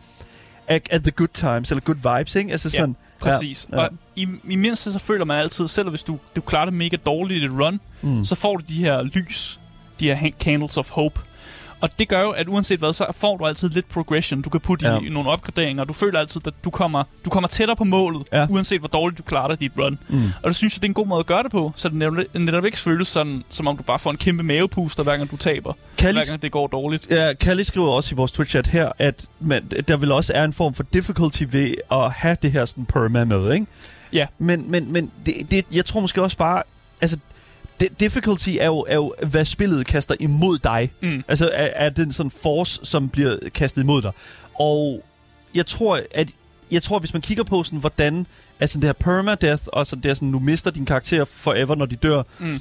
[0.68, 2.50] af, af the good times eller good vibes, ikke?
[2.50, 3.66] Altså Ja, sådan Præcis.
[3.72, 3.88] Ja, Ja, ja.
[3.88, 6.96] Og i, i mindste så føler man altid, selv hvis du, du klarer det mega
[7.06, 8.24] dårligt i et run, Mm.
[8.24, 9.60] så får du de her lys,
[10.00, 11.20] de her candles of hope.
[11.84, 14.42] Og det gør jo, at uanset hvad, så får du altid lidt progression.
[14.42, 14.98] Du kan putte Ja.
[14.98, 15.84] i nogle opgraderinger.
[15.84, 18.46] Du føler altid, at du kommer, du kommer tættere på målet, Ja.
[18.50, 19.98] uanset hvor dårligt du klarer i dit run.
[20.08, 20.22] Mm.
[20.42, 21.96] Og det synes jeg, det er en god måde at gøre det på, så det
[21.96, 25.30] netop, netop ikke føles sådan, som om du bare får en kæmpe mavepuster, hver gang
[25.30, 25.72] du taber.
[25.98, 27.06] Kallis, Hver gang det går dårligt.
[27.10, 30.52] ja, Kalli skriver også i vores Twitch-chat her, at man, der vil også er en
[30.52, 33.66] form for difficulty ved at have det her sådan perma med, ikke?
[34.12, 34.26] Ja.
[34.38, 36.62] Men, men, men det, det, jeg tror måske også bare,
[37.00, 37.18] altså,
[38.00, 40.92] difficulty er jo, er jo, hvad spillet kaster imod dig.
[41.02, 41.24] Mm.
[41.28, 44.12] Altså er, er den sådan force, som bliver kastet imod dig.
[44.60, 45.04] Og
[45.54, 46.30] jeg tror, at
[46.70, 48.26] jeg tror, hvis man kigger på sådan, hvordan
[48.60, 51.86] altså det her permadeath, og så det er sådan, du mister din karakter forever, når
[51.86, 52.22] de dør.
[52.38, 52.60] Mm.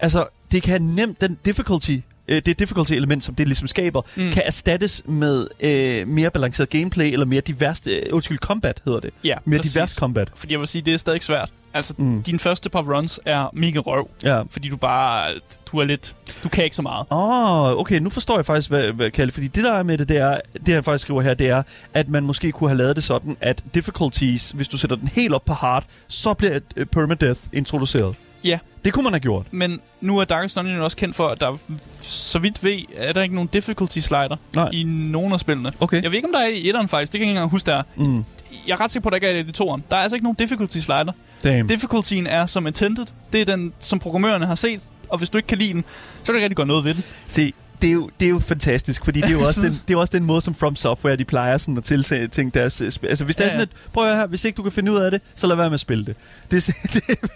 [0.00, 1.96] Altså, det kan nemt, den difficulty,
[2.28, 4.02] øh, det difficulty element, som det ligesom skaber.
[4.16, 4.30] Mm.
[4.32, 9.10] kan erstattes med øh, mere balanceret gameplay, eller mere divers, øh, undskyld, combat hedder det.
[9.24, 9.72] Ja, Mere præcis.
[9.72, 10.30] divers combat.
[10.34, 11.52] Fordi jeg vil sige, det er stadig svært.
[11.74, 12.22] Altså, Mm.
[12.22, 14.08] dine første par runs er mega røv.
[14.24, 14.42] Ja.
[14.50, 15.32] Fordi du bare...
[15.72, 16.16] Du er lidt...
[16.44, 17.06] Du kan ikke så meget.
[17.10, 19.98] Åh, oh, okay, nu forstår jeg faktisk, hvad, hvad Kalle, fordi det der er med
[19.98, 21.62] det, det er, det jeg faktisk skriver her, det er,
[21.94, 25.34] at man måske kunne have lavet det sådan, at difficulties, hvis du sætter den helt
[25.34, 28.14] op på hard, så bliver uh, permadeath introduceret.
[28.44, 28.58] Ja.
[28.84, 29.46] Det kunne man have gjort.
[29.50, 31.56] Men nu er Darkest Dungeon også kendt for, at der,
[32.02, 34.68] så vidt ved, er der ikke nogen difficulty slider Nej.
[34.72, 35.72] i nogen af spillene.
[35.80, 36.02] Okay.
[36.02, 37.12] Jeg ved ikke, om der er i etteren faktisk.
[37.12, 37.82] Det kan jeg ikke engang huske, der er.
[37.96, 38.24] Mm.
[38.66, 39.84] Jeg er ret sikker på, at der ikke er det i toeren.
[39.90, 41.12] Der er altså ikke nogen difficulty slider.
[41.44, 41.68] Damn.
[41.68, 43.06] Difficultyen er som intended.
[43.32, 44.82] Det er den, som programmørerne har set.
[45.08, 45.84] Og hvis du ikke kan lide den,
[46.18, 47.04] så kan du ikke rigtig gøre noget ved det.
[47.26, 49.94] Se, det er, jo, det er jo fantastisk, fordi det er jo også, den, det
[49.94, 53.08] er også den måde, som From Software, de plejer sådan at ting deres øh, spil.
[53.08, 54.72] Altså, hvis det er Ja, sådan et, prøv at høre her, hvis ikke du kan
[54.72, 56.16] finde ud af det, så lad være med at spille det.
[56.50, 56.72] Det er,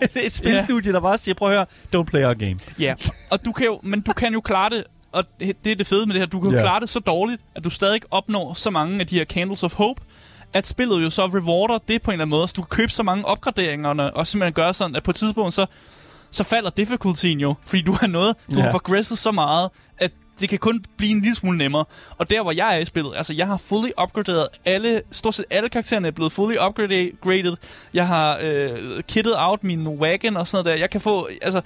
[0.00, 2.56] det er et spilstudie, der bare siger, prøv at høre, don't play our game.
[2.78, 2.94] Ja.
[3.30, 5.86] og du kan jo, men du kan jo klare det, og det det er det
[5.86, 6.26] fede med det her.
[6.26, 6.62] Du kan jo Ja.
[6.62, 9.74] klare det så dårligt, at du stadig opnår så mange af de her Candles of
[9.74, 10.02] Hope,
[10.52, 12.48] at spillet jo så rewarder det på en eller anden måde.
[12.48, 15.54] Så du kan købe så mange opgraderinger, og simpelthen gøre sådan, at på et tidspunkt,
[15.54, 15.66] så,
[16.30, 17.54] så falder difficultyen jo.
[17.66, 18.62] Fordi du har noget, du Ja.
[18.62, 21.84] har progresset så meget, at det kan kun blive en lille smule nemmere.
[22.18, 25.44] Og der, hvor jeg er i spillet, altså jeg har fully upgraderet alle, stort set
[25.50, 27.56] alle karaktererne er blevet fully upgraded.
[27.94, 30.80] Jeg har øh, kittet out min wagon og sådan noget der.
[30.80, 31.60] Jeg kan få, altså,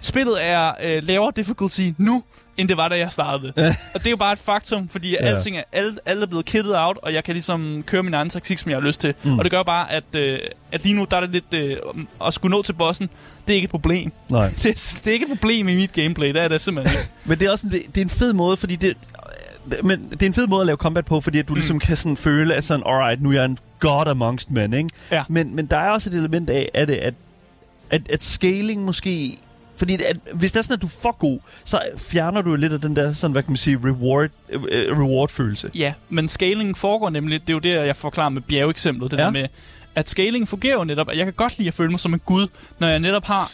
[0.00, 2.22] spillet er øh, lavere difficulty nu,
[2.56, 3.52] end det var, da jeg startede.
[3.94, 5.16] og det er jo bare et faktum, fordi ja.
[5.16, 8.30] alting er, alle, alle er blevet kittet out, og jeg kan ligesom køre min egen
[8.30, 9.14] taktik, som jeg har lyst til.
[9.22, 9.38] Mm.
[9.38, 10.38] Og det gør bare, at, øh,
[10.72, 11.54] at lige nu, der er det lidt...
[11.54, 11.76] Øh,
[12.26, 13.08] at skulle nå til bossen,
[13.46, 14.12] det er ikke et problem.
[14.28, 14.48] Nej.
[14.62, 17.12] Det, er- det er ikke et problem i mit gameplay, det er det simpelthen ikke.
[17.28, 18.96] Men det er også en, det er en fed måde, fordi det...
[19.82, 21.56] Men det er en fed måde at lave combat på, fordi at du mm.
[21.56, 24.88] ligesom kan sådan føle, at sådan, alright, nu er jeg en god amongst men, ikke?
[25.10, 25.24] Ja.
[25.28, 27.14] Men, men der er også et element af, at, det, at,
[27.90, 29.38] at, at scaling måske...
[29.76, 32.72] Fordi at, hvis det er sådan, at du er for god, så fjerner du lidt
[32.72, 35.70] af den der, sådan, hvad kan man sige, reward, øh, øh, reward-følelse.
[35.74, 39.22] Ja, men scaling foregår nemlig, det er jo det, jeg forklarer med bjergeksemplet, det Ja.
[39.24, 39.46] der med,
[39.94, 42.20] at scaling fungerer jo netop, at jeg kan godt lide at føle mig som en
[42.26, 42.46] gud,
[42.78, 43.50] når jeg netop har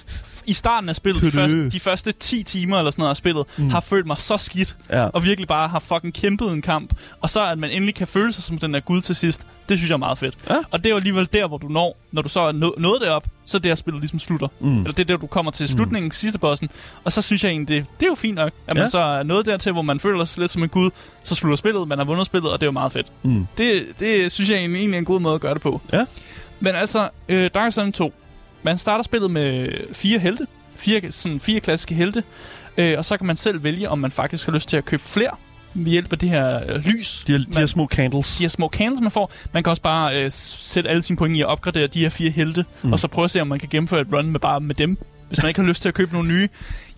[0.47, 3.45] i starten af spillet, de første, de første 10 timer eller sådan noget af spillet,
[3.59, 3.71] mm.
[3.71, 5.05] har følt mig så skidt, Ja.
[5.05, 6.95] og virkelig bare har fucking kæmpet en kamp.
[7.21, 9.79] Og så at man endelig kan føle sig som den der gud til sidst, det
[9.79, 10.35] synes jeg er meget fedt.
[10.51, 10.57] Ja.
[10.71, 13.01] Og det er jo alligevel der, hvor du når, når du så er nå- nået
[13.01, 14.49] derop, så er det, at spillet ligesom slutter.
[14.61, 14.77] Mm.
[14.79, 16.13] Eller det er der, du kommer til slutningen, mm.
[16.13, 16.69] sidste bossen.
[17.05, 18.89] Og så synes jeg egentlig, det, det er jo fint nok, at man Ja.
[18.89, 20.91] så er nået dertil, hvor man føler sig lidt som en gud,
[21.23, 23.07] så slutter spillet, man har vundet spillet, og det er jo meget fedt.
[23.23, 23.47] Mm.
[23.59, 25.81] Det, det synes jeg egentlig egentlig er en god måde at gøre det på.
[25.93, 26.05] Ja.
[26.61, 28.13] Men altså, øh, Dark Souls 2.
[28.63, 30.47] Man starter spillet med fire helte.
[30.77, 32.23] Fire, sådan fire klassiske helte.
[32.79, 35.03] Øh, og så kan man selv vælge, om man faktisk har lyst til at købe
[35.03, 35.31] flere
[35.75, 37.25] ved hjælp af det her øh, lys.
[37.27, 38.37] De, her, de man, her små candles.
[38.37, 39.33] de her små candles, man får.
[39.53, 42.31] Man kan også bare øh, sætte alle sine point i at opgradere de her fire
[42.31, 42.93] helte, Mm.
[42.93, 44.99] og så prøve at se, om man kan gennemføre et run med bare med dem,
[45.29, 46.49] hvis man ikke har lyst til at købe nogle nye.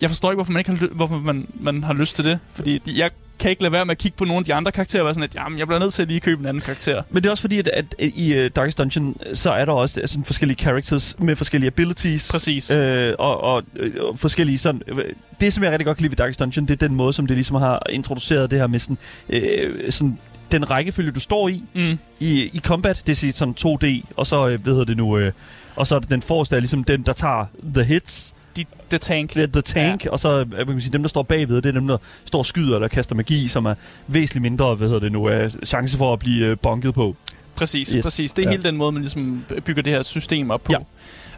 [0.01, 2.81] Jeg forstår ikke, hvorfor man ikke har, hvorfor man, man har lyst til det, fordi
[2.99, 3.09] jeg
[3.43, 5.13] kan ikke lade være med at kigge på nogle af de andre karakterer og være
[5.13, 7.03] sådan, at jamen, jeg bliver nødt til at lige købe en anden karakter.
[7.09, 10.01] Men det er også fordi, at, at, i uh, Darkest Dungeon, så er der også
[10.01, 12.31] øh, sådan forskellige characters med forskellige abilities.
[12.31, 12.71] Præcis.
[12.71, 14.81] Øh, og, og, øh, og forskellige sådan...
[14.87, 14.97] øh,
[15.39, 17.27] Det, som jeg rigtig godt kan lide ved Darkest Dungeon, det er den måde, som
[17.27, 18.97] det ligesom har introduceret det her med sådan...
[19.29, 20.17] Øh, sådan
[20.51, 21.97] den rækkefølge, du står i, Mm.
[22.19, 25.31] i, i combat, det er sådan 2D, og så, øh, hvad hedder det nu, øh,
[25.75, 28.97] og så er det den forreste, er ligesom den, der tager the hits, De, the
[28.97, 29.37] Tank.
[29.37, 30.09] er the tank, ja.
[30.11, 31.97] og så øh, hvad kan man sige, dem, der står bagved, det er dem, der
[32.25, 33.73] står og skyder eller kaster magi, som er
[34.07, 37.15] væsentligt mindre, hvad hedder det nu, øh, chance for at blive øh, bonket på.
[37.55, 38.05] Præcis, Yes.
[38.05, 38.33] præcis.
[38.33, 38.51] Det er ja.
[38.51, 40.71] hele den måde, man ligesom bygger det her system op på.
[40.71, 40.77] Ja.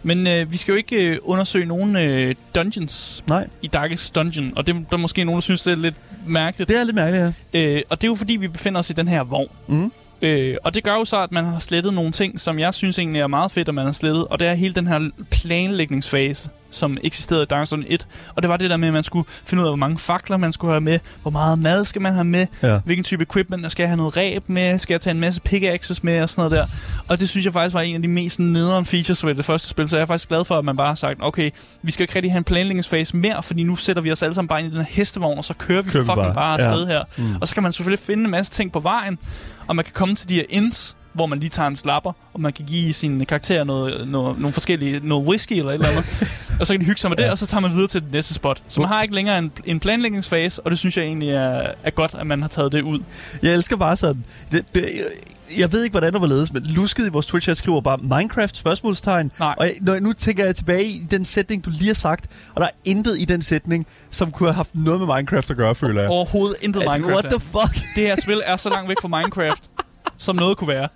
[0.04, 4.54] Men øh, vi skal jo ikke øh, undersøge nogen øh, dungeons Nej, i Darkest Dungeon,
[4.56, 5.95] og det der er måske nogen, der synes, det er lidt
[6.28, 6.69] mærkeligt.
[6.69, 7.75] det er lidt mærkeligt, ja.
[7.75, 9.47] Øh, og det er jo fordi, vi befinder os i den her vogn.
[9.67, 9.91] Mm.
[10.21, 12.99] Øh, og det gør jo så, at man har slettet nogle ting, som jeg synes
[12.99, 14.28] egentlig er meget fedt, at man har slettet.
[14.28, 14.99] Og det er hele den her
[15.32, 18.08] planlægningsfase, som eksisterede i Dark Souls 1.
[18.36, 20.38] Og det var det der med, at man skulle finde ud af, hvor mange fakler
[20.38, 22.80] man skulle have med, hvor meget mad skal man have med, Ja.
[22.86, 26.04] hvilken type equipment, skal jeg have noget ræb med, skal jeg tage en masse pickaxes
[26.04, 26.65] med og sådan noget der.
[27.10, 29.67] Og det synes jeg faktisk var en af de mest nederen features ved det første
[29.67, 31.49] spil, så jeg er faktisk glad for, at man bare har sagt, okay,
[31.82, 34.47] vi skal ikke rigtig have en planlægningsfase mere, fordi nu sætter vi os alle sammen
[34.47, 36.34] bare ind i den her hestevogn, og så kører vi Kører vi fucking bare.
[36.34, 36.67] bare, Ja.
[36.69, 37.04] afsted her.
[37.17, 37.23] Mm.
[37.23, 37.36] Mm.
[37.41, 39.17] Og så kan man selvfølgelig finde en masse ting på vejen,
[39.67, 42.41] og man kan komme til de her inds, hvor man lige tager en slapper, og
[42.41, 46.06] man kan give sine karakterer noget, noget, nogle forskellige, noget whisky eller et eller andet.
[46.60, 48.12] og så kan de hygge sig med det, og så tager man videre til det
[48.12, 48.63] næste spot.
[48.67, 51.89] Så man har ikke længere en, en planlægningsfase, og det synes jeg egentlig er, er
[51.89, 52.99] godt, at man har taget det ud.
[53.43, 54.23] Jeg elsker bare sådan...
[54.51, 54.89] Det, det,
[55.58, 58.58] jeg ved ikke, hvordan det var ledes, men Lusket i vores Twitch-chat skriver bare Minecraft
[58.58, 59.32] spørgsmålstegn.
[59.39, 59.56] Nej.
[59.58, 62.62] Og jeg, når, nu tænker jeg tilbage i den sætning, du lige har sagt, og
[62.62, 65.75] der er intet i den sætning, som kunne have haft noget med Minecraft at gøre,
[65.75, 66.10] føler jeg.
[66.10, 67.25] Overhovedet intet At- Minecraft.
[67.25, 67.86] What the fuck?
[67.95, 69.63] Det her spil er så langt væk fra Minecraft,
[70.17, 70.88] som noget kunne være.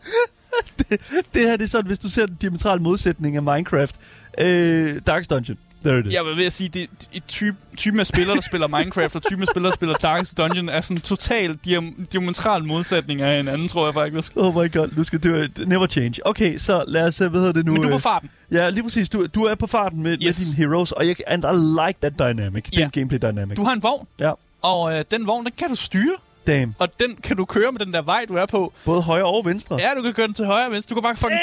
[1.34, 3.96] det her det er sådan, hvis du ser den diametrale modsætning af Minecraft.
[4.42, 5.58] Øh, Darkest Dungeon.
[5.84, 6.14] There it is.
[6.14, 9.22] Jeg vil ved at sige, det et type, typen af spillere, der spiller Minecraft, og
[9.24, 13.68] typen af spillere, der spiller Darkest Dungeon, er sådan totalt diam- diametral modsætning af hinanden,
[13.68, 14.34] tror jeg faktisk.
[14.36, 16.14] Oh my god, nu skal du never change.
[16.28, 17.72] Okay, så lad os, øh, hvad hedder det nu?
[17.72, 18.30] Men du er på øh, farten.
[18.52, 19.10] Ja, lige præcis.
[19.10, 20.40] Du, du er på farten med, yes.
[20.40, 22.66] Med dine heroes, og jeg, and I like that dynamic.
[22.74, 22.82] Ja.
[22.82, 23.56] Den gameplay dynamic.
[23.58, 24.32] Du har en vogn, Ja.
[24.62, 26.16] og øh, den vogn, den kan du styre.
[26.48, 26.76] Damn.
[26.80, 28.74] Og den kan du køre med den der vej, du er på.
[28.86, 29.78] Både højre og venstre.
[29.80, 30.96] Ja, du kan køre den til højre og venstre.
[30.96, 31.40] Du kan bare fucking,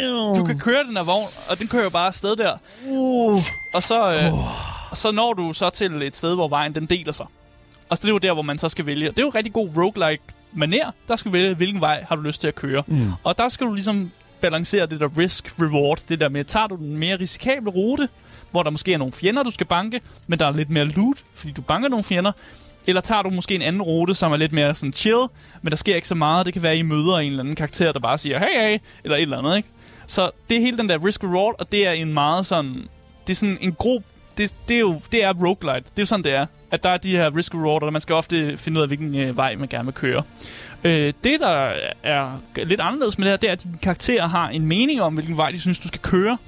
[0.00, 0.36] Damn.
[0.38, 2.56] du kan køre den der vogn, og den kører jo bare afsted der.
[2.86, 3.42] Uh.
[3.74, 4.32] Og så, øh,
[4.94, 7.26] så når du så til et sted, hvor vejen den deler sig.
[7.88, 9.08] Og så det er jo der, hvor man så skal vælge.
[9.08, 10.90] Det er jo rigtig god roguelike maner.
[11.08, 12.82] Der skal du vælge, hvilken vej har du lyst til at køre.
[12.86, 13.12] Mm.
[13.24, 14.10] Og der skal du ligesom
[14.40, 16.04] balancere det der risk-reward.
[16.08, 18.08] Det der med, tager du den mere risikable rute,
[18.50, 21.16] hvor der måske er nogle fjender, du skal banke, men der er lidt mere loot,
[21.34, 22.32] fordi du banker nogle fjender.
[22.86, 25.26] Eller tager du måske en anden rute, som er lidt mere sådan chill,
[25.62, 26.46] men der sker ikke så meget.
[26.46, 28.78] Det kan være, at I møder en eller anden karakter, der bare siger, hey, hey,
[29.04, 29.68] eller et eller andet, ikke?
[30.06, 32.88] Så det er hele den der risk-reward, og det er en meget sådan...
[33.26, 34.02] Det er sådan en grob...
[34.38, 35.90] Det, det, er jo det er roguelite.
[35.90, 36.46] Det er jo sådan, det er.
[36.70, 39.36] At der er de her risk-reward, og man skal ofte finde ud af, hvilken øh,
[39.36, 40.22] vej man gerne vil køre.
[40.84, 44.48] Øh, det, der er lidt anderledes med det her, det er, at dine karakterer har
[44.48, 46.38] en mening om, hvilken vej de synes, du skal køre.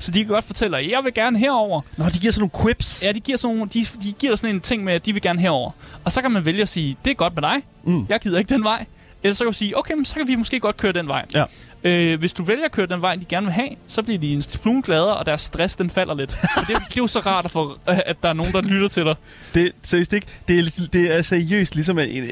[0.00, 1.80] Så de kan godt fortælle dig, jeg vil gerne herover.
[1.96, 3.02] Nå, de giver sådan nogle quips.
[3.04, 5.22] Ja, de giver, sådan, nogle- de, de giver sådan en ting med, at de vil
[5.22, 5.70] gerne herover.
[6.04, 7.62] Og så kan man vælge at sige, det er godt med dig.
[7.84, 8.06] Mm.
[8.08, 8.84] Jeg gider ikke den vej.
[9.22, 11.26] Eller så kan du sige, okay, men så kan vi måske godt køre den vej.
[11.34, 11.44] Ja.
[11.84, 14.32] Øh, hvis du vælger at køre den vej, de gerne vil have, så bliver de
[14.32, 16.30] en smule gladere, og deres stress, den falder lidt.
[16.56, 18.88] Og det, det er jo så rart at, få, at der er nogen, der lytter
[18.88, 19.14] til dig.
[19.54, 20.26] Det, seriøst ikke.
[20.48, 22.30] Det er, det er seriøst ligesom en, en,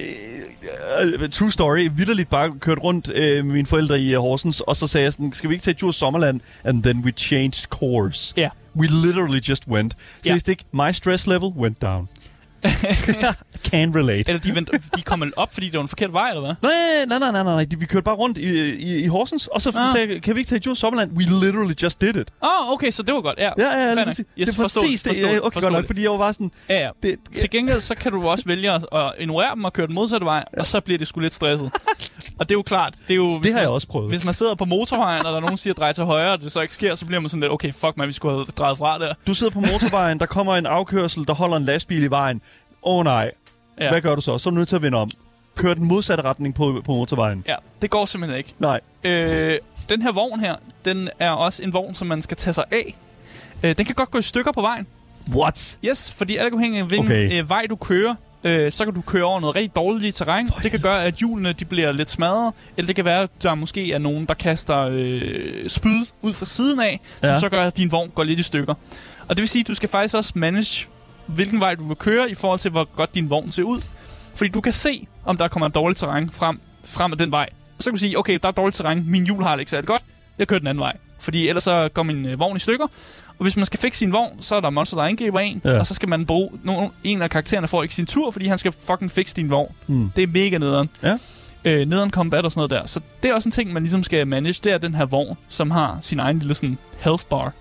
[1.23, 1.89] en, true story.
[1.97, 5.13] Vitterligt bare kørt rundt øh, med mine forældre i øh, Horsens, og så sagde jeg
[5.13, 6.41] sådan, skal vi ikke tage tur Sommerland?
[6.65, 8.35] And then we changed course.
[8.37, 8.49] Ja.
[8.77, 9.97] We literally just went.
[10.23, 10.65] Seriøst ikke.
[10.73, 12.09] My stress level went down.
[13.71, 14.29] Can relate.
[14.29, 16.55] Eller de, vendte, de kom op, fordi det var en forkert vej, eller hvad?
[16.63, 17.67] Nej, nej, nej, nej, nej.
[17.79, 19.93] Vi kørte bare rundt i, i, i Horsens, og så Ah.
[19.93, 21.13] sagde jeg, kan vi ikke tage et tur Sommerland?
[21.13, 22.31] We literally just did it.
[22.43, 23.39] Åh, oh, okay, så det var godt.
[23.39, 24.27] Ja, Ja, ja, lige præcis.
[24.39, 25.11] Yes, det er præcis det.
[25.11, 26.51] forståeligt, Ja, okay, godt nok, fordi jeg var bare sådan...
[26.69, 26.91] Ja, ja.
[27.03, 29.95] Det, Til gengæld, så kan du også vælge at at ignorere dem og køre den
[29.95, 31.73] modsatte vej, og så bliver det sgu lidt stresset.
[32.39, 33.39] og det er jo klart, det er jo...
[33.41, 34.09] det har jeg også prøvet.
[34.09, 36.53] Hvis man sidder på motorvejen, og der er nogen, siger, drej til højre, og det
[36.53, 38.79] så ikke sker, så bliver man sådan lidt, okay, fuck man, vi skulle have drejet
[38.79, 39.15] fra der.
[39.27, 42.41] Du sidder på motorvejen, der kommer en afkørsel, der holder en lastbil i vejen.
[42.83, 43.31] Åh oh, nej,
[43.81, 43.91] Ja.
[43.91, 44.39] hvad gør du så?
[44.39, 45.11] Så er du nødt til at vende om.
[45.57, 47.45] Kør den modsatte retning på, på motorvejen.
[47.49, 48.55] Ja, det går simpelthen ikke.
[48.59, 48.81] Nej.
[49.05, 49.57] Øh,
[49.89, 52.95] den her vogn her, den er også en vogn, som man skal tage sig af.
[53.65, 54.87] Øh, den kan godt gå i stykker på vejen.
[55.35, 55.79] What?
[55.85, 57.43] Yes, fordi alt afhængig af hvilken Okay.
[57.43, 58.15] øh, vej du kører,
[58.45, 60.49] øh, så kan du køre over noget rigtig dårligt terræn.
[60.63, 63.55] Det kan gøre, at hjulene de bliver lidt smadret, eller det kan være, at der
[63.55, 67.41] måske er nogen, der kaster øh, spyd ud fra siden af, som Ja.
[67.41, 68.75] så gør, at din vogn går lidt i stykker.
[69.29, 70.89] Og det vil sige, at du skal faktisk også manage,
[71.29, 73.81] hvilken vej du vil køre, i forhold til, hvor godt din vogn ser ud.
[74.35, 77.49] Fordi du kan se, om der kommer en dårlig terræn frem, frem af den vej.
[77.79, 79.87] Så kan du sige, okay, der er dårligt terræn, min hjul har det ikke særlig
[79.87, 80.03] godt,
[80.39, 80.97] jeg kører den anden vej.
[81.21, 82.87] Fordi ellers så går min øh, vogn i stykker.
[83.29, 85.63] Og hvis man skal fikse sin vogn, så er der monster, der angriber en.
[85.65, 85.79] Ja.
[85.79, 88.59] Og så skal man bruge nogen, en af karaktererne får ikke sin tur, fordi han
[88.59, 89.75] skal fucking fikse din vogn.
[89.87, 90.11] Mm.
[90.17, 90.89] Det er mega nederen.
[91.03, 91.19] Ja.
[91.65, 92.87] Øh, nederen combat og sådan noget der.
[92.87, 94.61] Så det er også en ting, man ligesom skal manage.
[94.65, 97.53] Det er den her vogn, som har sin egen lille sådan health bar.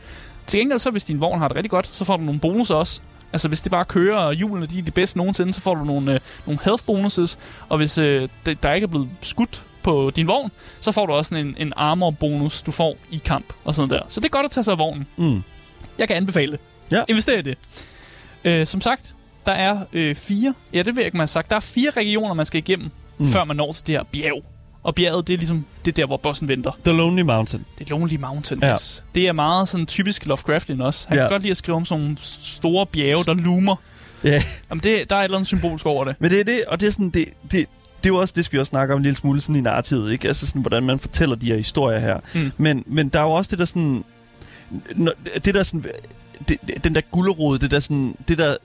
[0.46, 2.70] Til gengæld så, hvis din vogn har det rigtig godt, så får du nogle bonus
[2.70, 3.02] også.
[3.34, 5.84] Altså hvis det bare kører, og hjulene de er de bedste nogensinde, så får du
[5.84, 7.40] nogle, øh, nogle health bonuses.
[7.70, 8.30] Og hvis øh,
[8.64, 12.12] der ikke er blevet skudt på din vogn, så får du også en, en armor
[12.12, 14.02] bonus, du får i kamp og sådan der.
[14.08, 15.08] Så det er godt at tage sig af vognen.
[15.18, 15.44] Mm.
[15.98, 16.60] Jeg kan anbefale det.
[16.92, 17.04] Ja.
[17.08, 17.58] Invester i det.
[18.44, 19.16] Øh, som sagt,
[19.48, 21.90] der er øh, fire, ja det ved jeg ikke, man har sagt, der er fire
[21.90, 22.90] regioner, man skal igennem.
[23.18, 23.28] Mm.
[23.28, 24.44] før man når til det her bjerg.
[24.88, 26.72] Og bjerget, det er ligesom, det er der, hvor bossen venter.
[26.86, 27.66] The Lonely Mountain.
[27.80, 28.72] Det er Lonely Mountain, Ja.
[28.72, 29.06] yes.
[29.16, 31.08] Det er meget sådan typisk Lovecraftian også.
[31.08, 31.24] Han Ja.
[31.24, 33.76] kan godt lide at skrive om sådan nogle store bjerge, der loomer.
[34.24, 34.44] Ja.
[34.70, 36.16] Jamen, det, der er et eller andet symbolsk over det.
[36.20, 37.66] Men det er det, og det er sådan, det, det, det
[38.04, 40.12] er jo også det, skal vi også snakke om en lille smule sådan i narrativet,
[40.12, 40.28] ikke?
[40.28, 42.18] Altså sådan, hvordan man fortæller de her historier her.
[42.36, 42.52] Mm.
[42.58, 44.04] Men, men der er jo også det der sådan,
[45.46, 45.86] det der sådan,
[46.50, 48.56] det, den der gullerod, det der sådan, det der,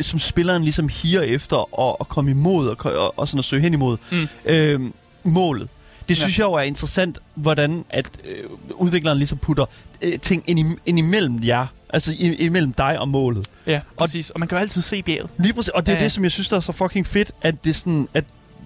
[0.00, 3.62] som spilleren ligesom higer efter og, og komme imod og, og, og sådan at søge
[3.62, 4.28] hen imod Mm.
[4.44, 5.68] øhm, målet.
[6.08, 6.22] Det Ja.
[6.22, 9.64] synes jeg jo er interessant, hvordan at øh, udvikleren ligesom putter
[10.02, 11.66] øh, ting ind, i, ind imellem jer.
[11.90, 13.46] Altså i, imellem dig og målet.
[13.66, 14.30] Ja, præcis.
[14.30, 15.30] Og man kan jo altid se bjerget.
[15.38, 15.68] Lige præcis.
[15.68, 16.02] Og det er Ja, ja.
[16.02, 16.04] ja.
[16.04, 18.24] det, som jeg synes, der er så fucking fedt, at det sådan, at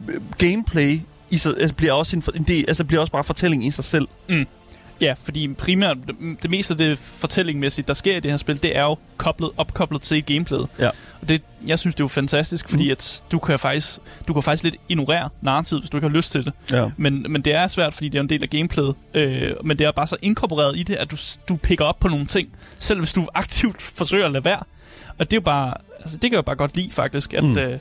[0.09, 3.67] øh, gameplay i sig, altså, bliver også en, en del, altså bliver også bare fortælling
[3.67, 4.09] i sig selv.
[5.01, 5.97] Ja, fordi primært,
[6.43, 9.51] det, meste af det fortællingmæssigt, der sker i det her spil, det er jo koblet,
[9.57, 10.69] opkoblet til gameplayet.
[10.79, 10.89] Ja.
[11.21, 14.43] Og det, jeg synes, det er jo fantastisk, fordi at du kan faktisk, du kan
[14.43, 16.53] faktisk lidt ignorere narrativet, hvis du ikke har lyst til det.
[16.73, 16.91] Ja.
[16.97, 18.95] Men, men det er svært, fordi det er en del af gameplayet.
[19.15, 21.17] Øh, men det er bare så inkorporeret i det, at du,
[21.49, 24.61] du picker op på nogle ting, selv hvis du aktivt forsøger at lade være.
[25.19, 25.75] Og det er jo bare,
[26.07, 27.59] altså det kan jeg bare godt lide faktisk, at, mm.
[27.59, 27.73] Øh,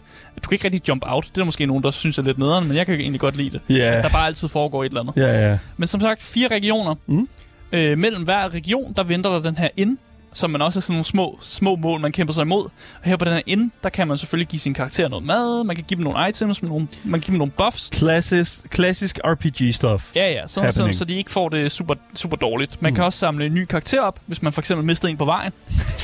[0.44, 1.24] du kan ikke rigtig jump out.
[1.24, 3.38] Det er der måske nogen, der synes er lidt nederen, men jeg kan egentlig godt
[3.38, 3.62] lide det.
[3.78, 3.92] Ja.
[3.98, 5.14] At der bare altid foregår et eller andet.
[5.18, 5.58] Ja, ja.
[5.78, 6.96] Men som sagt, fire regioner.
[7.08, 7.28] Mm.
[7.72, 9.98] Øh, mellem hver region, der venter der den her ind,
[10.36, 12.64] som man også er sådan nogle små, små mål, man kæmper sig imod.
[12.64, 12.72] Og
[13.04, 15.76] her på den her ind, der kan man selvfølgelig give sin karakter noget mad, man
[15.76, 17.90] kan give dem nogle items, nogle, man kan give dem nogle buffs.
[17.94, 20.12] Klassisk, klassisk RPG-stuff.
[20.16, 20.96] Ja, ja, sådan, så, Happening.
[20.96, 22.82] så de ikke får det super, super dårligt.
[22.82, 22.92] Man.
[22.92, 22.96] Mm.
[22.96, 25.52] kan også samle en ny karakter op, hvis man for eksempel mister en på vejen.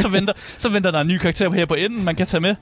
[0.02, 2.56] så, venter, så venter der en ny karakter her på enden, man kan tage med.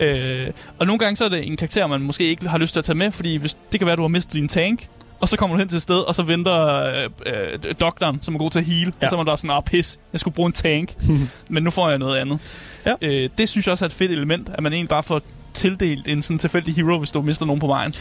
[0.00, 0.46] Øh,
[0.78, 2.84] og nogle gange så er det en karakter, man måske ikke har lyst til at
[2.84, 4.88] tage med, fordi hvis, det kan være, at du har mistet din tank,
[5.22, 8.34] og så kommer du hen til et sted, og så venter øh, øh, doktoren, som
[8.34, 8.86] er god til at heal.
[8.86, 9.06] Ja.
[9.06, 10.94] Og så er man der sådan, ah pis, jeg skulle bruge en tank.
[11.48, 12.38] men nu får jeg noget andet.
[12.86, 12.94] Ja.
[13.02, 15.20] Øh, det synes jeg også er et fedt element, at man egentlig bare får
[15.54, 17.94] tildelt en sådan tilfældig hero, hvis du mister nogen på vejen.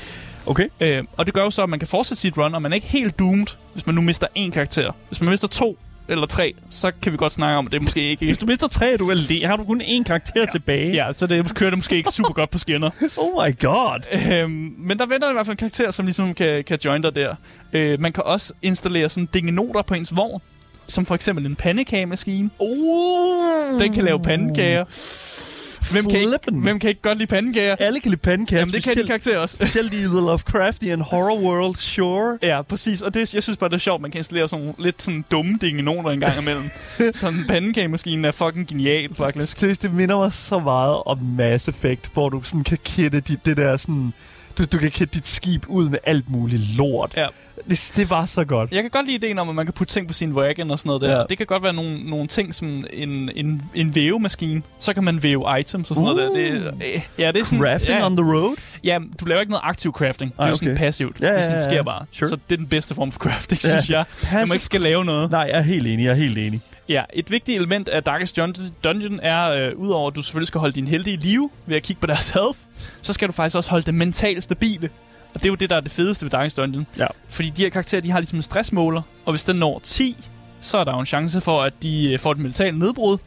[0.45, 0.67] Okay.
[0.79, 2.75] Øh, og det gør jo så, at man kan fortsætte sit run, og man er
[2.75, 4.91] ikke helt doomed, hvis man nu mister én karakter.
[5.07, 5.77] Hvis man mister to
[6.11, 8.25] eller tre, så kan vi godt snakke om, at det er måske ikke...
[8.25, 10.45] Hvis du mister tre, er du vel har du kun én karakter ja.
[10.45, 10.93] tilbage.
[10.93, 12.89] Ja, så det kører det måske ikke super godt på skinner.
[13.17, 13.99] Oh my god.
[14.33, 17.15] Øhm, men der venter i hvert fald en karakter, som ligesom kan, kan join dig
[17.15, 17.35] der.
[17.73, 20.41] Øh, man kan også installere sådan dingenoter på ens vogn,
[20.87, 22.49] som for eksempel en pandekagemaskine.
[22.59, 23.79] Uh.
[23.79, 24.85] Den kan lave pandekager.
[25.91, 27.75] Hvem kan, ikke, hvem kan ikke godt lide pandekager?
[27.79, 28.59] Alle kan lide pandekager.
[28.59, 29.55] Jamen, det kan de karakterer også.
[29.61, 32.37] Specielt i The Lovecraftian Horror World, sure.
[32.43, 33.01] Ja, præcis.
[33.01, 35.57] Og det, jeg synes bare, det er sjovt, man kan installere sådan lidt sådan dumme
[35.61, 36.63] dingenoter en gang imellem.
[37.13, 39.59] sådan en pandekagemaskine er fucking genial, faktisk.
[39.59, 43.45] Seriøst, det minder mig så meget om Mass Effect, hvor du sådan kan kætte dit,
[43.45, 44.13] det der sådan...
[44.57, 47.11] Du, du kan kætte dit skib ud med alt muligt lort.
[47.17, 47.25] Ja.
[47.69, 48.71] Det, det var så godt.
[48.71, 50.79] Jeg kan godt lide ideen om, at man kan putte ting på sin wagon og
[50.79, 51.09] sådan noget der.
[51.11, 51.17] Ja.
[51.17, 51.23] Ja.
[51.29, 54.61] Det kan godt være nogle, nogle ting som en, en, en vævemaskine.
[54.79, 56.39] Så kan man væve items og sådan noget der.
[56.39, 58.55] Det, øh, ja, det er sådan, Crafting ja, on the road?
[58.83, 60.31] Ja, du laver ikke noget aktiv crafting.
[60.31, 61.19] Det er Ej, jo sådan passivt.
[61.21, 61.83] Ja, det er ja, sådan, det ja, sker ja.
[61.83, 62.05] bare.
[62.11, 62.29] Sure.
[62.29, 63.69] Så det er den bedste form for crafting, Ja.
[63.69, 64.05] synes jeg.
[64.23, 65.31] Når man Passive- ikke skal lave noget.
[65.31, 66.03] Nej, jeg er helt enig.
[66.05, 66.61] Jeg er helt enig.
[66.91, 70.59] Ja, et vigtigt element af Darkest Dun- Dungeon er, øh, udover at du selvfølgelig skal
[70.59, 72.59] holde din helte i live ved at kigge på deres health,
[73.01, 74.89] så skal du faktisk også holde dem mentalt stabile.
[75.33, 76.87] Og det er jo det, der er det fedeste ved Darkest Dungeon.
[76.97, 77.07] Ja.
[77.29, 80.15] Fordi de her karakterer, de har ligesom en stressmåler, og hvis den når 10,
[80.61, 83.17] så er der jo en chance for, at de øh, får et mentalt nedbrud,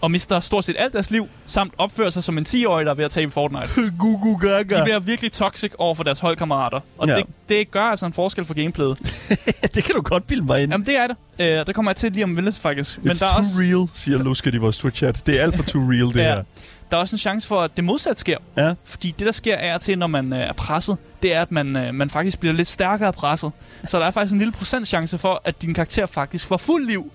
[0.00, 2.94] og mister stort set alt deres liv, samt opfører sig som en 10-årig, der er
[2.96, 3.68] ved at tabe Fortnite.
[3.98, 4.78] Gugu gaga.
[4.78, 6.80] De bliver virkelig toxic over for deres holdkammerater.
[6.98, 7.14] Og Ja.
[7.14, 8.98] det, det gør altså en forskel for gameplayet.
[9.74, 10.70] det kan du godt bilde mig ind.
[10.72, 11.16] Jamen, det er det.
[11.40, 12.98] Øh, det kommer jeg til lige om lidt, faktisk.
[13.02, 13.50] Men It's der er too også...
[13.62, 15.22] real, siger Lusket i vores Twitch-chat.
[15.26, 16.22] Det er alt for too real, det Ja.
[16.34, 16.42] her.
[16.90, 18.38] Der er også en chance for, at det modsatte sker.
[18.56, 18.74] Ja.
[18.84, 21.76] Fordi det, der sker og til, når man øh, er presset, det er, at man,
[21.76, 23.50] øh, man faktisk bliver lidt stærkere presset.
[23.88, 27.12] Så der er faktisk en lille procentchance for, at din karakter faktisk får fuld liv.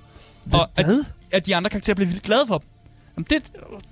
[0.54, 1.04] og at, Hvad?
[1.32, 2.68] at de andre karakterer bliver vildt glade for dem.
[3.18, 3.43] Jamen, det,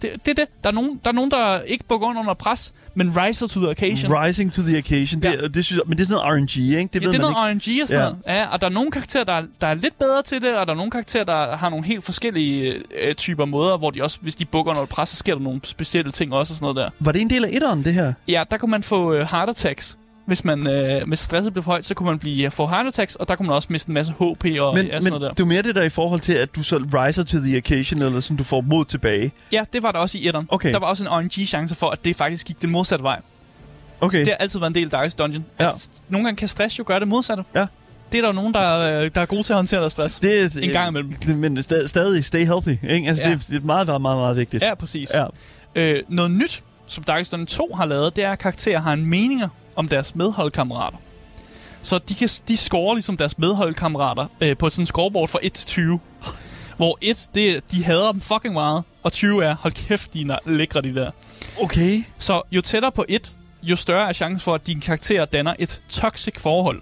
[0.02, 0.46] det, det det.
[0.64, 3.60] Der er, nogen, der er nogen, der ikke bukker under under pres, men riser to
[3.60, 4.14] the occasion.
[4.24, 5.22] Rising to the occasion.
[5.22, 5.48] Det, Ja.
[5.48, 6.90] det synes jeg, men det er sådan noget RNG, ikke?
[6.94, 7.72] Det Ja, ved det er noget ikke.
[7.72, 8.06] RNG og sådan Ja.
[8.06, 8.10] ja.
[8.10, 8.40] noget.
[8.42, 10.68] Ja, og der er nogle karakterer, der er, der er lidt bedre til det, og
[10.68, 14.18] der er nogle karakterer, der har nogle helt forskellige øh, typer måder, hvor de også,
[14.22, 16.76] hvis de bukker under pres, så sker der nogle specielle ting også og sådan noget
[16.76, 16.90] der.
[17.06, 18.14] Var det en del af etteren, det her?
[18.28, 19.98] Ja, der kunne man få øh, heart attacks.
[20.30, 23.16] Hvis man øh, hvis stresset blev for højt, så kunne man blive få heart attacks,
[23.16, 25.22] og der kunne man også miste en masse HP og Men, ja, sådan men noget
[25.22, 25.30] der.
[25.34, 28.02] det er mere det der i forhold til, at du så riser to the occasion,
[28.02, 29.32] eller sådan, du får mod tilbage.
[29.52, 30.48] Ja, det var der også i etteren.
[30.52, 30.72] Okay.
[30.74, 33.22] Der var også en RNG-chance for, at det faktisk gik den modsatte vej.
[34.02, 34.14] Okay.
[34.14, 35.46] Så det har altid været en del af Darkest Dungeon.
[35.60, 35.68] Ja.
[35.70, 37.44] At Nogle gange kan stress jo gøre det modsatte.
[37.56, 37.66] Ja.
[38.12, 40.20] Det er der jo nogen, der, øh, der er gode til at håndtere deres stress.
[40.20, 41.14] det er, En gang imellem.
[41.14, 43.08] Det, men stadig, stadig stay healthy, ikke?
[43.08, 43.30] Altså, Ja.
[43.30, 44.64] det, det er meget, meget, meget, meget vigtigt.
[44.64, 45.10] Ja, præcis.
[45.14, 45.26] Ja.
[45.76, 49.06] Øh, noget nyt, som Darkest Dungeon 2 har lavet, det er, at karakterer har en
[49.06, 49.48] meninger
[49.80, 50.98] om deres medholdkammerater.
[51.82, 55.68] Så de, kan, de scorer ligesom deres medholdkammerater øh, på sådan scoreboard fra 1 til
[55.68, 56.00] 20.
[56.78, 60.22] Hvor 1, det er, de hader dem fucking meget, og 20 er, hold kæft, de
[60.22, 61.12] er lækre, de der.
[61.62, 62.04] Okay.
[62.18, 63.32] Så jo tættere på 1,
[63.64, 66.82] jo større er chancen for, at dine karakterer danner et toxic forhold.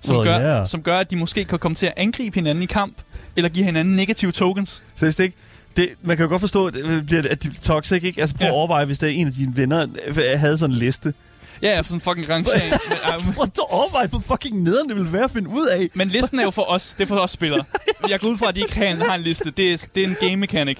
[0.00, 0.66] Som, Well, gør, yeah.
[0.66, 2.96] som gør, at de måske kan komme til at angribe hinanden i kamp,
[3.36, 4.82] eller give hinanden negative tokens.
[5.00, 5.36] Det ikke...
[5.76, 8.20] Det, man kan jo godt forstå, at, det bliver- at de toxic, ikke?
[8.20, 8.50] Altså prøv ja.
[8.50, 11.14] at overveje, hvis der er en af dine venner øh, havde sådan en liste.
[11.62, 12.72] Ja, ja, sådan fucking rangering.
[13.34, 15.88] Prøv at overveje, hvor fucking nederen det vil være at finde ud af.
[15.94, 16.94] Men listen er jo for os.
[16.98, 17.64] Det er for os spillere.
[18.08, 19.50] Jeg går ud fra, at de ikke har en, har en liste.
[19.50, 20.78] Det er, det er en game mechanic.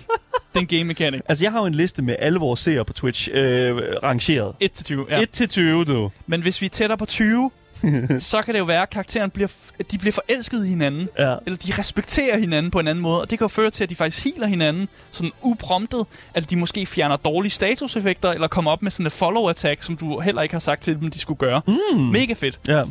[0.52, 1.20] Det er en game mechanic.
[1.28, 4.54] Altså, jeg har jo en liste med alle vores seere på Twitch øh, rangeret.
[4.60, 5.20] 1 til 20, ja.
[5.20, 6.10] 1 til 20, du.
[6.26, 7.50] Men hvis vi er tættere på 20,
[8.18, 9.52] så kan det jo være, at karakteren bliver,
[9.90, 11.08] de bliver forelsket i hinanden.
[11.18, 11.36] Ja.
[11.46, 13.20] Eller de respekterer hinanden på en anden måde.
[13.20, 16.06] Og det kan jo føre til, at de faktisk healer hinanden sådan upromptet.
[16.34, 20.20] At de måske fjerner dårlige statuseffekter, eller kommer op med sådan et follow-attack, som du
[20.20, 21.60] heller ikke har sagt til dem, de skulle gøre.
[21.66, 22.00] Mm.
[22.00, 22.60] Mega fedt.
[22.68, 22.82] Ja.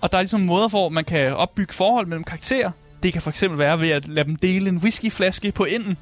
[0.00, 2.70] Og der er ligesom måder, hvor man kan opbygge forhold mellem karakterer.
[3.02, 5.96] Det kan for eksempel være ved at lade dem dele en whiskyflaske på enden.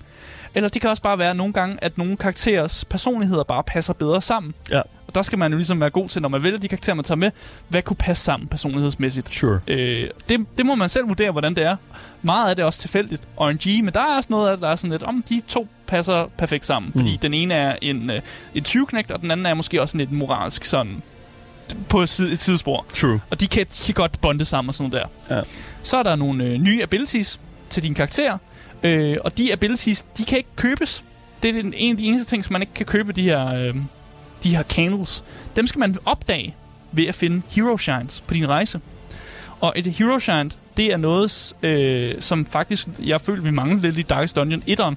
[0.55, 4.22] Eller det kan også bare være nogle gange, at nogle karakterers personligheder bare passer bedre
[4.22, 4.55] sammen.
[4.70, 4.80] Ja.
[5.09, 7.04] Og der skal man jo ligesom være god til, når man vælger de karakterer, man
[7.04, 7.30] tager med,
[7.68, 9.34] hvad kunne passe sammen personlighedsmæssigt.
[9.34, 9.61] Sure.
[9.66, 11.76] Øh, det, det må man selv vurdere, hvordan det er.
[12.22, 13.28] Meget af det er også tilfældigt.
[13.40, 15.68] RNG, men der er også noget af det, der er sådan lidt, om de to
[15.86, 16.92] passer perfekt sammen.
[16.92, 17.18] Fordi Mm.
[17.18, 18.20] den ene er en, øh,
[18.54, 21.02] en 20 og den anden er måske også lidt moralsk sådan
[21.88, 22.09] på et,
[22.40, 22.86] tidsspor.
[22.94, 23.20] True.
[23.30, 25.36] Og de kan, de kan godt bonde sammen og sådan noget der.
[25.36, 25.42] Ja.
[25.82, 28.38] Så er der nogle øh, nye abilities til din karakter.
[28.82, 31.04] Øh, og de abilities, de kan ikke købes.
[31.42, 33.54] Det er den, en af de eneste ting, som man ikke kan købe, de her,
[33.54, 33.74] øh,
[34.45, 35.24] de her candles.
[35.57, 36.55] Dem skal man opdage
[36.93, 38.80] ved at finde hero shines på din rejse.
[39.61, 43.99] Og et hero shine, det er noget, øh, som faktisk, jeg føler, vi mangler lidt
[43.99, 44.95] i Darkest Dungeon 1'eren.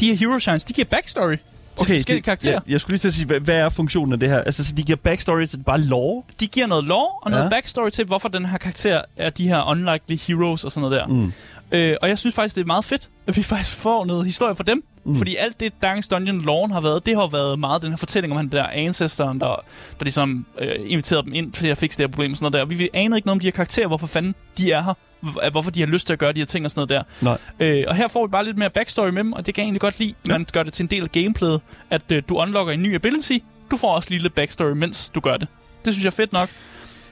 [0.00, 1.40] De her hero shines, de giver backstory til
[1.78, 2.52] okay, forskellige det- karakterer.
[2.54, 4.38] Jeg, jeg skulle lige til at sige, hvad, hvad er funktionen af det her?
[4.38, 6.22] Altså, så de giver backstory til bare lore?
[6.40, 7.44] de giver noget lore og noget Ja.
[7.46, 7.50] ja.
[7.50, 11.06] backstory til, hvorfor den her karakter er de her unlikely heroes og sådan noget der.
[11.06, 11.32] Mm.
[11.72, 14.54] Øh, og jeg synes faktisk, det er meget fedt, at vi faktisk får noget historie
[14.54, 14.82] fra dem.
[15.06, 15.16] Mm.
[15.16, 18.32] Fordi alt det, Darkest Dungeon loven har været, det har været meget den her fortælling
[18.32, 22.04] om han der ancestoren, der, der ligesom øh, inviterede dem ind til at fikse det
[22.06, 22.34] her problem.
[22.34, 22.76] Sådan noget der.
[22.76, 24.94] Vi anede ikke noget om de her karakterer, hvorfor fanden de er her.
[25.20, 27.36] Hvor- Hvorfor de har lyst til at gøre de her ting og sådan noget der.
[27.60, 27.78] Nej.
[27.78, 29.66] Øh, og her får vi bare lidt mere backstory med dem, og det kan jeg
[29.66, 30.14] egentlig godt lide.
[30.28, 30.32] Ja.
[30.32, 33.38] Man gør det til en del af gameplayet, at øh, du unlocker en ny ability.
[33.70, 35.48] Du får også lige lidt backstory, mens du gør det.
[35.84, 36.48] Det synes jeg er fedt nok.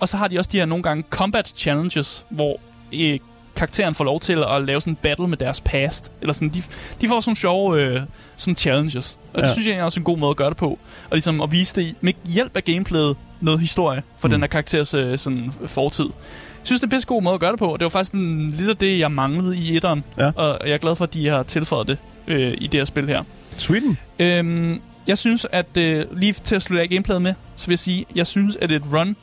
[0.01, 2.61] Og så har de også de her nogle gange combat challenges, hvor
[2.95, 3.19] øh,
[3.57, 6.13] karakteren får lov til at lave sådan en battle med deres past.
[6.21, 6.63] Eller sådan, de,
[7.01, 8.01] de får sådan sjove øh,
[8.37, 9.19] sådan challenges.
[9.33, 9.53] Og det Ja.
[9.53, 10.67] synes jeg er også en god måde at gøre det på.
[11.11, 14.33] Og ligesom at vise det med hjælp af gameplayet noget historie for mm.
[14.33, 16.05] den her karakters øh, sådan, fortid.
[16.05, 18.13] Jeg synes, det er en god måde at gøre det på, og det var faktisk
[18.15, 20.05] en, lidt af det, jeg manglede i etteren.
[20.19, 20.31] Ja.
[20.37, 23.09] Og jeg er glad for, at de har tilføjet det øh, i det her spil
[23.09, 23.23] her.
[23.57, 23.99] Sweden.
[24.19, 27.79] Øhm, jeg synes, at øh, lige til at slutte af gameplayet med, så vil jeg
[27.79, 29.17] sige, jeg synes, at et run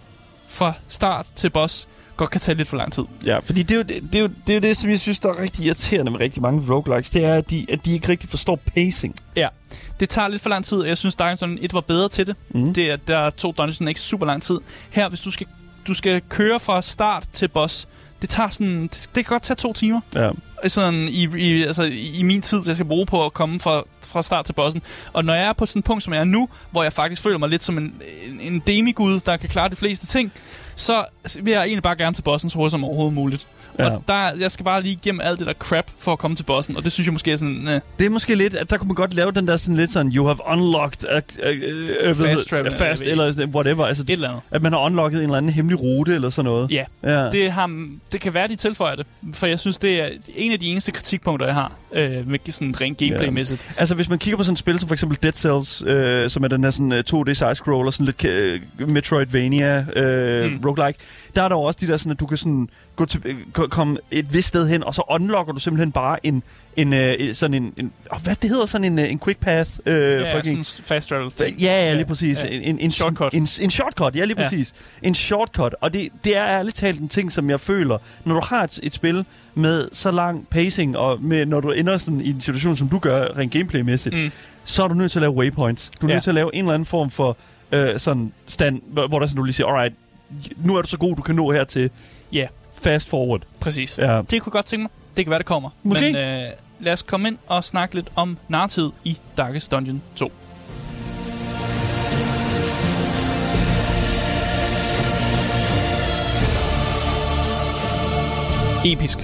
[0.50, 1.88] fra start til boss
[2.22, 3.04] godt kan tage lidt for lang tid.
[3.26, 5.00] Ja, fordi det er, jo, det, det, er jo, det er jo det, som jeg
[5.00, 7.10] synes, der er rigtig irriterende med rigtig mange roguelikes.
[7.10, 9.16] Det er, at de, at de ikke rigtig forstår pacing.
[9.36, 9.48] Ja,
[10.00, 10.84] det tager lidt for lang tid.
[10.84, 12.36] Jeg synes, Dungeon 1 var bedre til det.
[12.50, 12.74] Mhm.
[12.74, 14.60] Det er, der to dungeons ikke super lang tid.
[14.90, 15.48] Her, hvis du skal,
[15.88, 17.88] du skal køre fra start til boss,
[18.22, 20.02] det tager sådan, det, det kan godt tage to timer.
[20.16, 20.30] Ja.
[20.68, 23.84] Sådan i, i, altså, i i min tid, jeg skal bruge på at komme fra,
[24.08, 24.82] fra start til bossen.
[25.14, 27.22] Og når jeg er på sådan et punkt, som jeg er nu, hvor jeg faktisk
[27.22, 27.94] føler mig lidt som en,
[28.28, 30.32] en, en demigud, der kan klare de fleste ting,
[30.76, 31.06] så
[31.42, 33.48] vil jeg egentlig bare gerne til bossen så hurtigt som overhovedet muligt.
[33.80, 33.84] Ja.
[33.86, 33.96] Ja.
[33.96, 36.44] Og der, jeg skal bare lige igennem alt det der crap for at komme til
[36.44, 37.68] bossen, og det synes jeg måske er sådan...
[37.68, 39.92] Øh, Det er måske lidt, at der kunne man godt lave den der sådan lidt
[39.92, 43.86] sådan, you have unlocked a, a, a, a, Fast travel, fast jeg ved eller whatever.
[43.86, 44.42] Altså, et eller andet.
[44.52, 46.72] at man har unlocket en eller anden hemmelig rute eller sådan noget.
[46.72, 47.30] Ja, Ja.
[47.30, 49.06] det, har, det kan være, de tilføjer det.
[49.34, 52.82] For jeg synes, det er en af de eneste kritikpunkter, jeg har øh, med sådan
[52.82, 53.72] rent gameplay-mæssigt.
[53.78, 56.44] Altså, hvis man kigger på sådan et spil som for eksempel Dead Cells, øh, som
[56.44, 58.60] er den her sådan, øh, 2D side-scroller, sådan lidt øh,
[58.90, 60.60] Metroidvania øh, Mm.
[60.66, 61.00] roguelike,
[61.36, 63.36] der er der også de der sådan, at du kan sådan gå til, øh,
[63.70, 66.44] komme et vist sted hen, og så unlocker du simpelthen bare en,
[66.78, 69.72] en øh, sådan en, en oh, hvad det hedder, sådan en, øh, en quick path.
[69.86, 71.58] Øh, Ja, fucking, sådan fast travel ting.
[71.58, 72.44] Ja, ja, lige præcis.
[72.44, 72.50] Ja.
[72.50, 73.34] En, en, en Shortcut.
[73.34, 74.44] En, en shortcut, ja, lige Ja.
[74.44, 74.74] præcis.
[75.04, 75.76] En shortcut.
[75.82, 78.80] Og det, det er ærligt talt en ting, som jeg føler, når du har et,
[78.84, 82.76] et spil med så lang pacing, og med, når du ender sådan i en situation,
[82.76, 84.32] som du gør rent gameplaymæssigt, Mm.
[84.64, 85.92] så er du nødt til at lave waypoints.
[86.02, 86.16] Du er Ja.
[86.16, 87.38] nødt til at lave en eller anden form for
[87.72, 89.96] øh, sådan stand, hvor der sådan, du lige siger, alright,
[90.66, 91.90] nu er du så god, du kan nå her til
[92.34, 92.48] Ja.
[92.82, 93.42] Fast forward.
[93.60, 94.00] Præcis.
[94.00, 94.22] Ja.
[94.30, 94.92] Det kunne godt tænke mig.
[95.18, 95.70] Det kan være, det kommer.
[95.84, 96.06] Måske.
[96.06, 96.44] Men øh,
[96.80, 100.32] lad os komme ind og snakke lidt om narrativet i Darkest Dungeon 2.
[108.86, 109.20] Episk.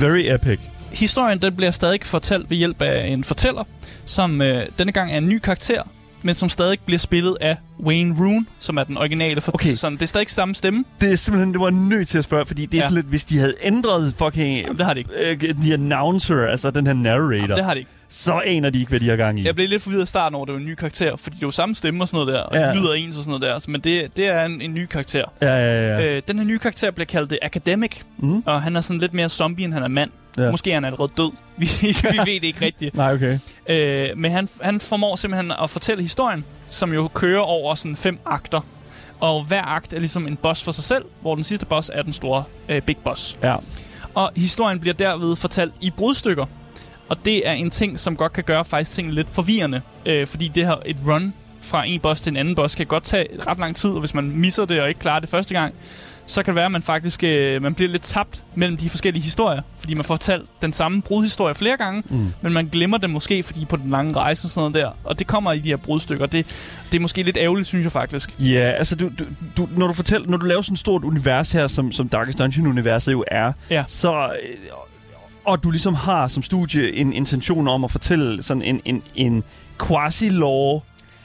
[0.00, 0.60] Very epic.
[0.92, 3.64] Historien den bliver stadig fortalt ved hjælp af en fortæller,
[4.04, 5.82] som øh, denne gang er en ny karakter,
[6.22, 7.56] men som stadig bliver spillet af
[7.86, 9.74] Wayne Roon, som er den originale for Okay.
[9.74, 10.84] sådan, Det er stadig samme stemme.
[11.00, 12.82] Det er simpelthen, det var nødt til at spørge, fordi det er Ja.
[12.82, 14.58] sådan lidt, hvis de havde ændret fucking...
[14.60, 15.10] Jamen, det har de ikke.
[15.30, 17.90] Øh, the announcer, altså den her narrator, Det har de ikke.
[18.08, 19.46] så aner de ikke, hvad de har gang i.
[19.46, 21.50] Jeg blev lidt forvirret i starten over, det var en ny karakter, fordi det jo
[21.50, 22.66] samme stemme og sådan noget der, og Ja.
[22.72, 24.86] det lyder ens og sådan noget der, så- men det, det er en, en ny
[24.86, 25.24] karakter.
[25.42, 26.16] Ja, ja, ja.
[26.16, 28.42] Øh, den her nye karakter bliver kaldt The Academic, Mhm.
[28.46, 30.10] og han er sådan lidt mere zombie, end han er mand.
[30.38, 30.50] Ja.
[30.50, 31.30] Måske er han allerede død.
[31.58, 32.96] Vi, vi ved det ikke rigtigt.
[32.96, 33.38] Nej, okay.
[33.68, 38.18] Øh, men han, han formår simpelthen at fortælle historien, som jo kører over sådan fem
[38.24, 38.60] akter.
[39.20, 42.02] Og hver akt er ligesom en boss for sig selv, hvor den sidste boss er
[42.02, 43.38] den store øh, big boss.
[43.42, 43.56] Ja.
[44.14, 46.46] Og historien bliver derved fortalt i brudstykker.
[47.08, 49.80] Og det er en ting, som godt kan gøre faktisk tingene lidt forvirrende.
[50.06, 53.04] Øh, fordi det her et run fra en boss til en anden boss kan godt
[53.04, 55.74] tage ret lang tid, og hvis man misser det og ikke klarer det første gang,
[56.26, 59.22] så kan det være, at man faktisk øh, man bliver lidt tabt mellem de forskellige
[59.22, 59.62] historier.
[59.78, 62.32] Fordi man får fortalt den samme brudhistorie flere gange, mm.
[62.42, 64.96] men man glemmer det måske, fordi på den lange rejse og sådan noget der.
[65.04, 66.26] Og det kommer i de her brudstykker.
[66.26, 66.46] Det,
[66.92, 68.34] det er måske lidt ærgerligt, synes jeg faktisk.
[68.40, 69.24] Ja, altså du, du,
[69.56, 72.38] du, når du fortæller, når du laver sådan et stort univers her, som, som Darkest
[72.38, 73.84] Dungeon-universet jo er, Ja.
[73.86, 74.56] så øh,
[75.44, 79.44] og du ligesom har som studie en intention om at fortælle sådan en, en, en
[79.82, 80.80] quasi-law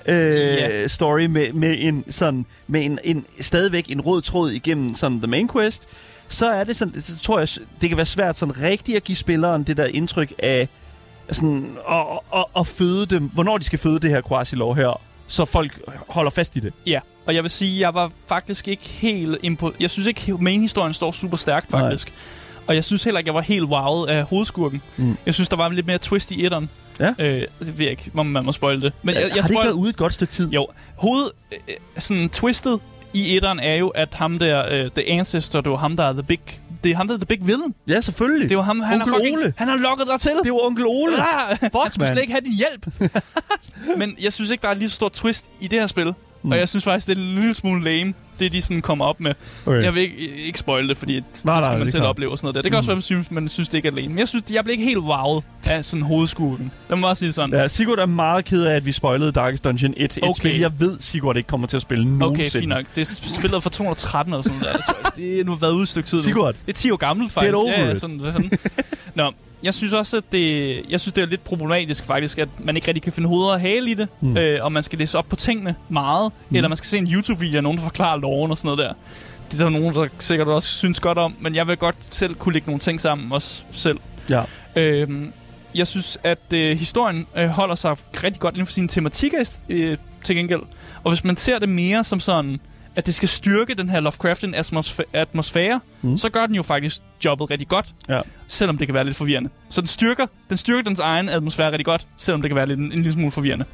[0.09, 0.87] øh, Ja.
[0.87, 5.27] story med, med en sådan med en, en stadigvæk en rød tråd igennem sådan the
[5.27, 5.89] main quest,
[6.27, 7.47] så er det sådan, så tror jeg,
[7.81, 10.67] det kan være svært sådan rigtigt at give spilleren det der indtryk af
[11.31, 12.03] sådan at,
[12.35, 15.79] at, at føde dem, hvornår de skal føde det her quasi-law her, så folk
[16.09, 16.73] holder fast i det.
[16.87, 19.71] Ja, og jeg vil sige, jeg var faktisk ikke helt impo...
[19.79, 21.81] Jeg synes ikke, main-historien står super stærkt, Nej.
[21.81, 22.13] faktisk.
[22.67, 24.81] Og jeg synes heller ikke, jeg var helt wowet af hovedskurken.
[24.97, 25.17] Mm.
[25.25, 26.69] Jeg synes, der var lidt mere twist i etteren.
[26.99, 27.13] Ja.
[27.19, 28.93] Øh, det ved jeg ikke, om man må spoil det.
[29.03, 30.49] Men jeg, jeg har det ikke spoil- været ude et godt stykke tid?
[30.49, 31.31] Jo, hoved...
[31.51, 31.57] Øh,
[31.97, 32.79] sådan twistet
[33.13, 36.13] i etteren er jo, at ham der, øh, The Ancestor, det var ham, der er
[36.13, 36.39] the big...
[36.83, 37.75] Det er ham, der er the big villain.
[37.87, 38.49] Ja, selvfølgelig.
[38.49, 39.53] Det var ham, han Onkel har fucking, Ole.
[39.57, 40.31] Han har lukket dig til.
[40.43, 41.11] Det var onkel Ole.
[41.17, 42.07] Ah, han skulle man.
[42.07, 43.11] slet ikke have din hjælp.
[43.99, 46.13] Men jeg synes ikke, der er lige så stor twist i det her spil.
[46.43, 46.51] Mm.
[46.51, 49.19] Og jeg synes faktisk, det er en lille smule lame, det de sådan kommer op
[49.19, 49.33] med.
[49.65, 49.83] Okay.
[49.83, 50.15] Jeg vil ikke,
[50.45, 52.09] ikke spoil det, fordi det Nej, skal nej, man det selv klart.
[52.09, 52.61] opleve og sådan noget der.
[52.61, 54.07] Det kan også være, man synes, man synes, det ikke er lame.
[54.07, 56.71] Men jeg synes, jeg blev ikke helt wowet af sådan hovedskurken.
[56.89, 57.59] Det må bare sige det sådan.
[57.59, 60.03] Ja, Sigurd er meget ked af, at vi spoilede Darkest Dungeon 1.
[60.17, 60.33] Et Okay.
[60.39, 62.49] spil, jeg ved, Sigurd ikke kommer til at spille nogensinde.
[62.49, 62.85] Okay, fint nok.
[62.95, 64.73] Det er spillet fra 213 eller sådan der.
[64.73, 66.23] Tror, det er nu været ude et stykke tid nu.
[66.23, 66.55] Sigurd.
[66.65, 67.53] Det er 10 år gammelt, faktisk.
[67.55, 68.51] over ja, sådan, sådan.
[69.15, 69.31] Nå,
[69.63, 72.87] jeg synes også, at det, jeg synes, det er lidt problematisk faktisk, at man ikke
[72.87, 74.37] rigtig kan finde hoved og hale i det, mm.
[74.37, 76.55] øh, og man skal læse op på tingene meget, mm.
[76.55, 78.93] eller man skal se en YouTube-video af nogen, der forklarer loven og sådan noget der.
[79.51, 82.35] det er der nogen, der sikkert også synes godt om, men jeg vil godt selv
[82.35, 83.99] kunne lægge nogle ting sammen også selv.
[84.29, 84.43] Ja.
[84.75, 85.33] Øhm,
[85.75, 89.97] jeg synes, at øh, historien øh, holder sig rigtig godt inden for sine tematikker øh,
[90.23, 90.61] til gengæld.
[91.03, 92.59] Og hvis man ser det mere som sådan,
[92.95, 96.09] at det skal styrke den her Lovecraftian atmosfæ- atmosfære, Mm.
[96.09, 96.17] mm.
[96.17, 98.21] så gør den jo faktisk jobbet rigtig godt, Ja.
[98.47, 99.49] selvom det kan være lidt forvirrende.
[99.69, 102.79] Så den styrker, den styrker dens egen atmosfære rigtig godt, selvom det kan være lidt,
[102.79, 103.65] en, en lille smule forvirrende.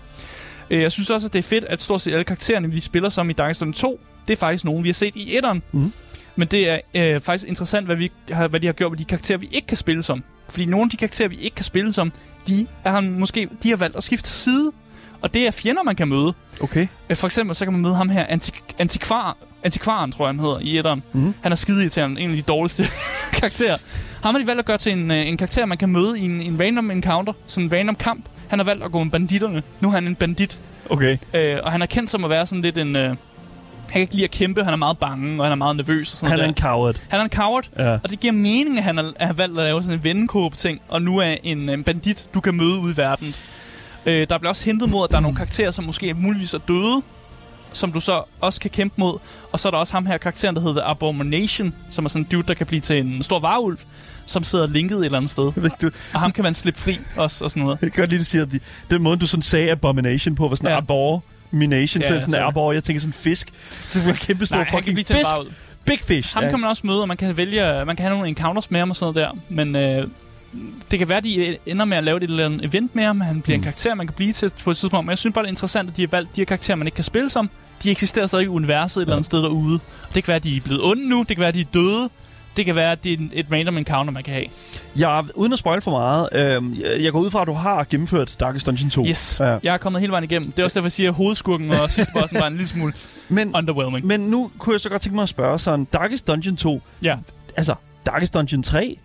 [0.70, 3.09] Øh, jeg synes også, at det er fedt, at stort set alle karaktererne, vi spiller
[3.09, 5.63] som i Darkest Dungeon 2, det er faktisk nogen, vi har set i etteren.
[5.72, 5.93] Mhm.
[6.36, 6.80] Men det er
[7.16, 9.68] øh, faktisk interessant, hvad, vi har, hvad de har gjort med de karakterer, vi ikke
[9.68, 10.24] kan spille som.
[10.49, 12.11] Fordi nogle af de karakterer, vi ikke kan spille som,
[12.47, 14.72] de, er, måske, de har valgt at skifte side.
[15.26, 16.34] Og det er fjender, man kan møde.
[16.61, 16.88] Okay.
[17.09, 20.39] Øh, For eksempel, så kan man møde ham her, antik- antikvar, antikvaren, tror jeg, han
[20.39, 21.03] hedder, i etteren.
[21.13, 21.34] Mhm.
[21.41, 22.84] Han er skide irriterende, en af de dårligste
[23.39, 23.78] karakterer.
[24.23, 26.26] Ham har de valgt at gøre til en, øh, en karakter, man kan møde i
[26.26, 28.26] en, en random encounter, sådan en random kamp.
[28.47, 29.63] Han har valgt at gå med banditterne.
[29.80, 30.59] Nu er han en bandit.
[30.89, 31.17] Okay.
[31.34, 32.95] Øh, og han er kendt som at være sådan lidt en...
[32.95, 33.17] Øh, han
[33.91, 36.17] kan ikke lide at kæmpe, han er meget bange, og han er meget nervøs og
[36.17, 36.49] sådan Han er der.
[36.49, 36.95] en coward.
[37.09, 37.91] han er en coward, Ja.
[38.03, 41.17] og det giver mening, at han har, valgt at lave sådan en vennekåbe-ting, og nu
[41.17, 43.36] er en, en bandit, du kan møde ude i verden.
[44.05, 46.57] Øh, der bliver også hentet mod, at der er nogle karakterer, som måske muligvis er
[46.67, 47.01] døde,
[47.73, 49.17] som du så også kan kæmpe mod.
[49.51, 52.27] Og så er der også ham her karakteren, der hedder Abomination, som er sådan en
[52.31, 53.77] dude, der kan blive til en stor varulv,
[54.25, 55.51] som sidder linket et eller andet sted.
[55.55, 57.77] Ved du, Og ham kan man slippe fri også, og sådan noget.
[57.81, 58.59] jeg kan godt lide, du siger, at de,
[58.91, 60.71] den måde, du sådan sagde abomination på, var sådan Ja.
[60.73, 60.77] ja.
[60.77, 62.71] abomination, Ja, så ja, sådan en arbor.
[62.71, 63.51] Jeg tænker sådan en fisk.
[63.93, 65.61] Det er en kæmpe stor Nej, han kan fucking blive til en fisk.
[65.85, 66.33] Big fish.
[66.33, 68.79] Ham kan man også møde, og man kan vælge, man kan have nogle encounters med
[68.79, 69.55] ham og sådan noget der.
[69.55, 70.07] Men øh,
[70.91, 73.21] det kan være, de ender med at lave et eller andet event med ham.
[73.21, 73.59] Han bliver mm.
[73.59, 75.05] en karakter, man kan blive til på et tidspunkt.
[75.05, 76.87] Men jeg synes bare, det er interessant, at de har valgt de her karakterer, man
[76.87, 77.49] ikke kan spille som.
[77.83, 79.79] De eksisterer stadig i universet et eller andet sted derude.
[80.09, 81.19] Og det kan være, at de er blevet onde nu.
[81.19, 82.09] Det kan være, at de er døde.
[82.57, 84.45] Det kan være, at det er et random encounter, man kan have.
[84.99, 86.29] Ja, uden at spoil for meget.
[86.31, 89.05] Øh, jeg- jeg går ud fra, at du har gennemført Darkest Dungeon 2.
[89.05, 89.57] Yes, Ja.
[89.63, 90.51] jeg er kommet hele vejen igennem.
[90.51, 92.93] Det er også derfor, jeg siger, at hovedskurken og sidste bossen var en lille smule
[93.29, 94.05] Men, underwhelming.
[94.05, 97.15] men nu kunne jeg så godt tænke mig at spørge sådan, Darkest Dungeon 2, Ja.
[97.57, 97.75] altså
[98.05, 98.97] Darkest Dungeon 3?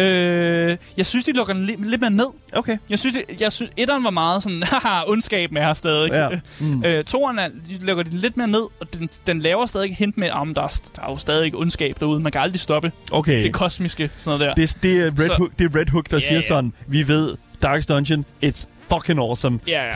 [0.00, 2.26] Øh, jeg synes, de lukker den lidt, lidt mere ned.
[2.52, 2.76] Okay.
[2.90, 6.10] Jeg synes, det, jeg synes, etteren var meget sådan, haha, ondskab med her stadig.
[6.12, 6.28] Ja.
[6.60, 6.84] Mm.
[6.84, 10.18] Øh, toeren er, de lægger den lidt mere ned, og den, den laver stadig hint
[10.18, 12.20] med, om der, er, der er jo stadig ondskab derude.
[12.20, 13.42] Man kan aldrig stoppe Okay.
[13.42, 14.64] det kosmiske, sådan noget der.
[14.66, 17.08] Det, det, er Red Så- Hook, det er Red Hook, der Ja, siger sådan, vi
[17.08, 19.60] ved, Darkest Dungeon, it's fucking awesome.
[19.66, 19.90] Ja, ja.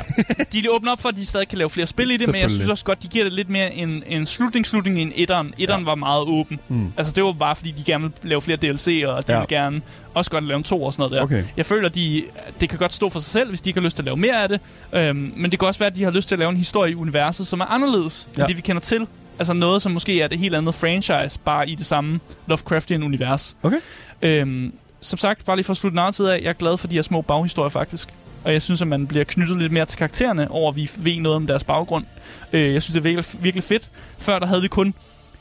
[0.53, 2.40] De, de åbner op for, at de stadig kan lave flere spil i det, men
[2.40, 5.55] jeg synes også godt, de giver det lidt mere en, en slutning-slutning end etteren.
[5.59, 5.84] Etteren ja.
[5.84, 6.59] var meget åben.
[6.68, 6.92] Mm.
[6.97, 9.38] Altså, det var bare, fordi de gerne ville lave flere DLC'er, og de Ja.
[9.38, 9.82] ville gerne
[10.14, 11.22] også godt lave en to og sådan noget der.
[11.22, 11.45] Okay.
[11.57, 12.22] Jeg føler, de,
[12.61, 14.16] det kan godt stå for sig selv, hvis de ikke har lyst til at lave
[14.16, 14.61] mere af det.
[14.92, 16.92] Øhm, men det kan også være, at de har lyst til at lave en historie
[16.92, 18.42] i universet, som er anderledes ja.
[18.42, 19.07] End det, vi kender til.
[19.38, 23.57] Altså noget, som måske er et helt andet franchise, bare i det samme Lovecraftian-univers.
[23.62, 23.76] Okay.
[24.22, 27.03] Øhm, som sagt, bare lige for at slutte af, jeg er glad for de her
[27.03, 28.09] små baghistorier faktisk.
[28.45, 31.20] Og jeg synes, at man bliver knyttet lidt mere til karaktererne, over at vi ved
[31.20, 32.05] noget om deres baggrund.
[32.53, 33.90] Øh, jeg synes, det er virkelig, virkelig fedt.
[34.18, 34.95] Før der havde vi kun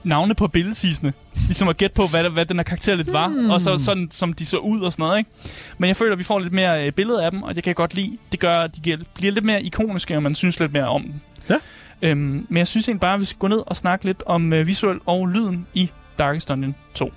[0.03, 1.13] navne på billedtisene.
[1.47, 3.27] Ligesom at gætte på, hvad, hvad den her karakter lidt var.
[3.27, 3.49] Mm.
[3.49, 5.29] Og så sådan, som de så ud og sådan noget, ikke?
[5.77, 7.69] Men jeg føler, at vi får lidt mere øh, billede af dem, og det kan
[7.69, 8.17] jeg godt lide.
[8.31, 11.13] Det gør, at de bliver lidt mere ikoniske, og man synes lidt mere om dem.
[11.49, 11.55] Ja.
[12.01, 14.53] Øhm, men jeg synes egentlig bare, at vi skal gå ned og snakke lidt om
[14.53, 15.89] øh, visuel og lyden i
[16.19, 17.13] Darkest Dungeon 2.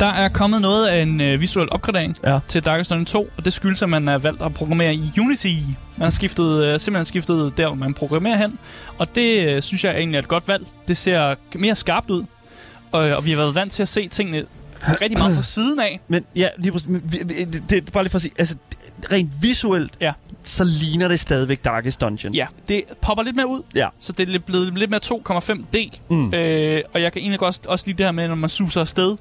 [0.00, 2.38] Der er kommet noget af en øh, visuel opgradering Ja.
[2.48, 5.46] til Darkest Dungeon 2, og det skyldes, at man er valgt at programmere i Unity.
[5.96, 8.58] Man har skiftet, øh, simpelthen skiftet der, hvor man programmerer hen,
[8.98, 10.66] og det øh, synes jeg egentlig er et godt valg.
[10.88, 12.22] Det ser mere skarpt ud,
[12.92, 14.44] og, og vi har været vant til at se tingene
[15.00, 16.00] rigtig meget fra siden af.
[16.08, 16.88] Men ja, lige præcis.
[16.88, 18.56] Men vi- vi- Det, det er bare lige for at sige, altså
[19.12, 20.12] rent visuelt, Ja.
[20.42, 22.34] så ligner det stadigvæk Darkest Dungeon.
[22.34, 23.88] Ja, det popper lidt mere ud, Ja.
[23.98, 25.98] så det er lidt- blevet lidt mere 2,5D.
[26.10, 26.34] Mm.
[26.34, 29.16] Øh, og jeg kan egentlig også, også lide det her med, når man suser afsted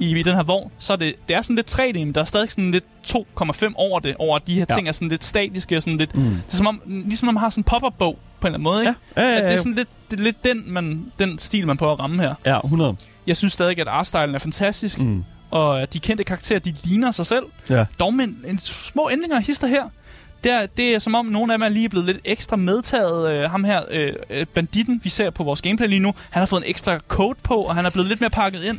[0.00, 2.20] i, i den her vogn, så er det, det er sådan lidt 3D, men der
[2.20, 4.74] er stadig sådan lidt 2,5 over det, over de her Ja.
[4.74, 6.14] ting er sådan lidt statiske og sådan lidt...
[6.16, 6.22] Mm.
[6.22, 8.62] Det er som om, ligesom når man har sådan en pop-up-bog på en eller anden
[8.64, 8.94] måde, ikke?
[9.16, 9.54] Ja, ja, ja, At det ja.
[9.54, 12.34] er sådan lidt, det er lidt den, man, den stil, man prøver at ramme her.
[12.46, 12.96] Ja, 100.
[13.26, 15.24] Jeg synes stadig, at artstylen er fantastisk, mm.
[15.50, 17.44] Og de kendte karakterer, de ligner sig selv.
[17.70, 17.84] Ja.
[18.00, 19.82] Dog med en, en små ændringer og hister her.
[20.44, 23.30] Det er, det er som om, nogle af dem er lige blevet lidt ekstra medtaget.
[23.32, 26.46] Øh, ham her, øh, øh, banditten, vi ser på vores gameplay lige nu, han har
[26.46, 28.78] fået en ekstra code på, og han er blevet lidt mere pakket ind.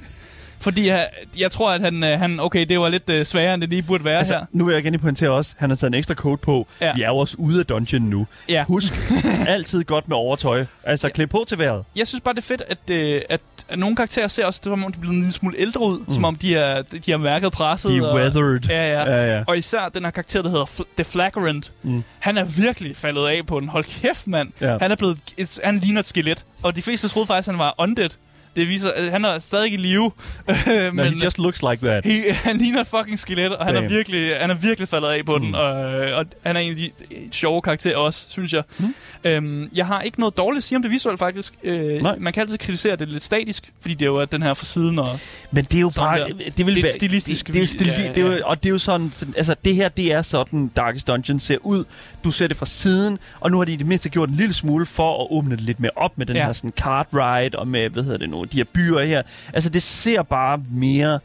[0.61, 1.07] Fordi jeg,
[1.39, 3.81] jeg tror, at han, øh, han, okay, det var lidt øh, sværere, end det lige
[3.83, 4.45] burde være Altså, her.
[4.51, 6.67] nu vil jeg gerne pointere også, han har taget en ekstra code på.
[6.81, 6.93] Ja.
[6.95, 8.27] Vi er jo også ude af dungeon nu.
[8.49, 8.63] Ja.
[8.63, 8.93] Husk,
[9.47, 10.65] altid godt med overtøj.
[10.83, 11.11] Altså, ja.
[11.13, 11.83] klæd på til vejret.
[11.95, 14.83] Jeg synes bare, det er fedt, at, øh, at, at nogle karakterer ser også, som
[14.85, 15.99] om de er blevet en lille smule ældre ud.
[16.07, 16.13] Mm.
[16.13, 17.91] Som om de er, de har mærket presset.
[17.91, 18.59] De er og, weathered.
[18.69, 19.11] Ja, ja.
[19.15, 19.43] Ja, ja.
[19.47, 21.71] Og især den her karakter, der hedder Fl- The Flagrant.
[21.83, 22.03] Mm.
[22.19, 23.69] Han er virkelig faldet af på den.
[23.69, 24.49] Hold kæft, mand.
[24.61, 24.77] Ja.
[24.81, 25.17] Han er blevet...
[25.37, 26.45] Et, han ligner et skelet.
[26.63, 28.09] Og de fleste troede faktisk, at han var undead.
[28.55, 30.11] Det viser, at han er stadig i live.
[30.47, 32.05] Men men he just looks like that.
[32.05, 35.37] he, han ligner fucking skelet, og han er, virkelig, han er virkelig faldet af på
[35.37, 35.45] mm.
[35.45, 35.55] den.
[35.55, 36.91] Og, og han er en af de
[37.31, 38.63] sjove karakterer også, synes jeg.
[38.79, 38.93] Mm.
[39.23, 41.53] Øhm, jeg har ikke noget dårligt at sige om det visuelt, faktisk.
[41.63, 42.15] Øh, Nej.
[42.19, 44.99] man kan altid kritisere det lidt statisk, fordi det er jo den her fra siden.
[44.99, 45.07] Og,
[45.51, 46.19] Men det er jo bare...
[46.19, 46.27] der.
[46.57, 48.45] Det, vil Det er stilistisk Det, det er stili- ja, det er jo, ja.
[48.45, 49.11] og det er jo sådan...
[49.15, 51.83] sådan- Altså, det her, det er sådan, Darkest Dungeon ser ud.
[52.23, 54.53] Du ser det fra siden, og nu har de i det mindste gjort en lille
[54.53, 56.45] smule for at åbne det lidt mere op med den Ja.
[56.45, 59.21] her sådan card ride, og med, hvad hedder det nu, de her byer her.
[59.53, 61.19] Altså, det ser bare mere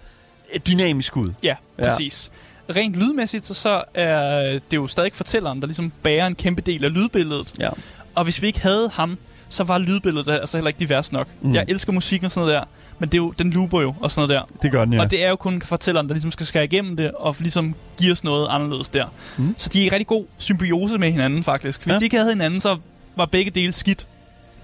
[0.69, 1.33] dynamisk ud.
[1.43, 1.83] ja, Ja.
[1.89, 2.31] præcis.
[2.77, 6.85] Rent lydmæssigt, så, så er det jo stadig fortælleren, der ligesom bærer en kæmpe del
[6.85, 7.53] af lydbilledet.
[7.59, 7.71] Ja.
[8.15, 11.29] Og hvis vi ikke havde ham, så var lydbilledet altså heller ikke divers nok.
[11.43, 11.55] Mm.
[11.55, 12.67] Jeg elsker musikken og sådan noget der,
[12.99, 14.57] men det er jo, den looper jo og sådan noget der.
[14.63, 15.01] Det gør den, Ja.
[15.01, 18.13] Og det er jo kun fortælleren, der ligesom skal skære igennem det, og ligesom give
[18.13, 19.07] os noget anderledes der.
[19.37, 19.55] Mm.
[19.59, 21.81] Så de er i rigtig god symbiose med hinanden, faktisk.
[21.83, 21.93] Hvis Ja.
[21.93, 21.99] ja.
[21.99, 22.77] de ikke havde hinanden, så
[23.17, 24.07] var begge dele skidt.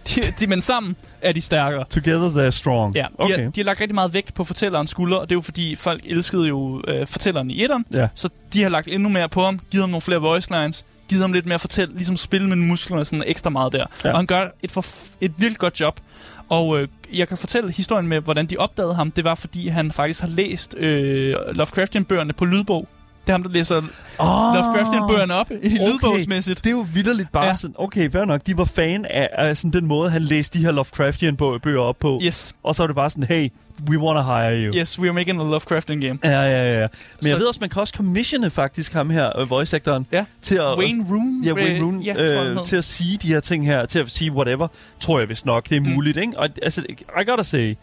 [0.08, 1.84] De, de, men sammen er de stærkere.
[1.90, 2.94] Together they're strong.
[2.96, 3.44] Ja, de, okay.
[3.44, 5.76] har, de har lagt rigtig meget vægt på fortællerens skulder, og det er jo fordi,
[5.76, 7.84] folk elskede jo øh, fortælleren i etteren.
[7.92, 8.08] Ja.
[8.14, 11.22] Så de har lagt endnu mere på ham, givet ham nogle flere voice lines, givet
[11.22, 13.86] ham lidt mere fortæl, ligesom spille med musklerne sådan ekstra meget der.
[14.04, 14.10] Ja.
[14.10, 14.84] Og han gør et, for,
[15.20, 16.00] et virkelig godt job.
[16.48, 19.10] Og øh, jeg kan fortælle historien med, hvordan de opdagede ham.
[19.10, 22.88] Det var, fordi han faktisk har læst øh, Lovecraftian-bøgerne på lydbog.
[23.26, 23.76] Det er ham, der læser
[24.18, 25.92] oh, Lovecraftian-bøgerne op i okay.
[25.92, 26.58] lydbogsmæssigt.
[26.64, 27.54] Det er jo vidderligt bare ja.
[27.54, 30.64] Sådan, okay, fair nok, de var fan af, af sådan den måde, han læste de
[30.64, 32.20] her Lovecraftian-bøger op på.
[32.24, 33.48] Yes, Og så er det bare sådan, hey,
[33.88, 34.74] we wanna hire you.
[34.76, 36.18] yes, we are making a Lovecraftian game.
[36.24, 36.78] Ja, ja, ja.
[36.80, 36.88] Men
[37.22, 40.24] så, jeg ved også, man kan også commissione faktisk ham her, øh, voice-actoren, Ja.
[40.42, 41.44] til at, Wayne Roon.
[41.44, 44.10] ja, Wayne øh, Roon, Ja, øh, til at sige de her ting her, til at
[44.10, 44.68] sige whatever,
[45.00, 45.86] tror jeg vist nok, det er Mm.
[45.86, 46.38] muligt, ikke?
[46.38, 46.82] Og altså,
[47.20, 47.74] I gotta say,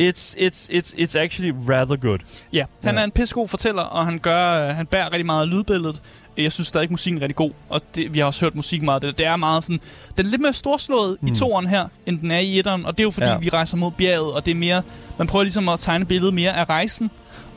[0.00, 2.18] it's, it's, it's, it's actually rather good.
[2.52, 3.00] Ja, han Ja.
[3.00, 6.02] er en pissegod fortæller, og han gør, øh, han bærer rigtig meget af lydbilledet.
[6.36, 9.02] Jeg synes stadig, musikken er rigtig god, og det, vi har også hørt musik meget
[9.02, 9.18] det.
[9.18, 9.80] Det er meget sådan,
[10.18, 11.28] den er lidt mere storslået mm.
[11.28, 13.38] i toeren her, end den er i etteren, og det er jo fordi, ja.
[13.38, 14.82] vi rejser mod bjerget, og det er mere,
[15.18, 17.10] man prøver ligesom at tegne billedet mere af rejsen,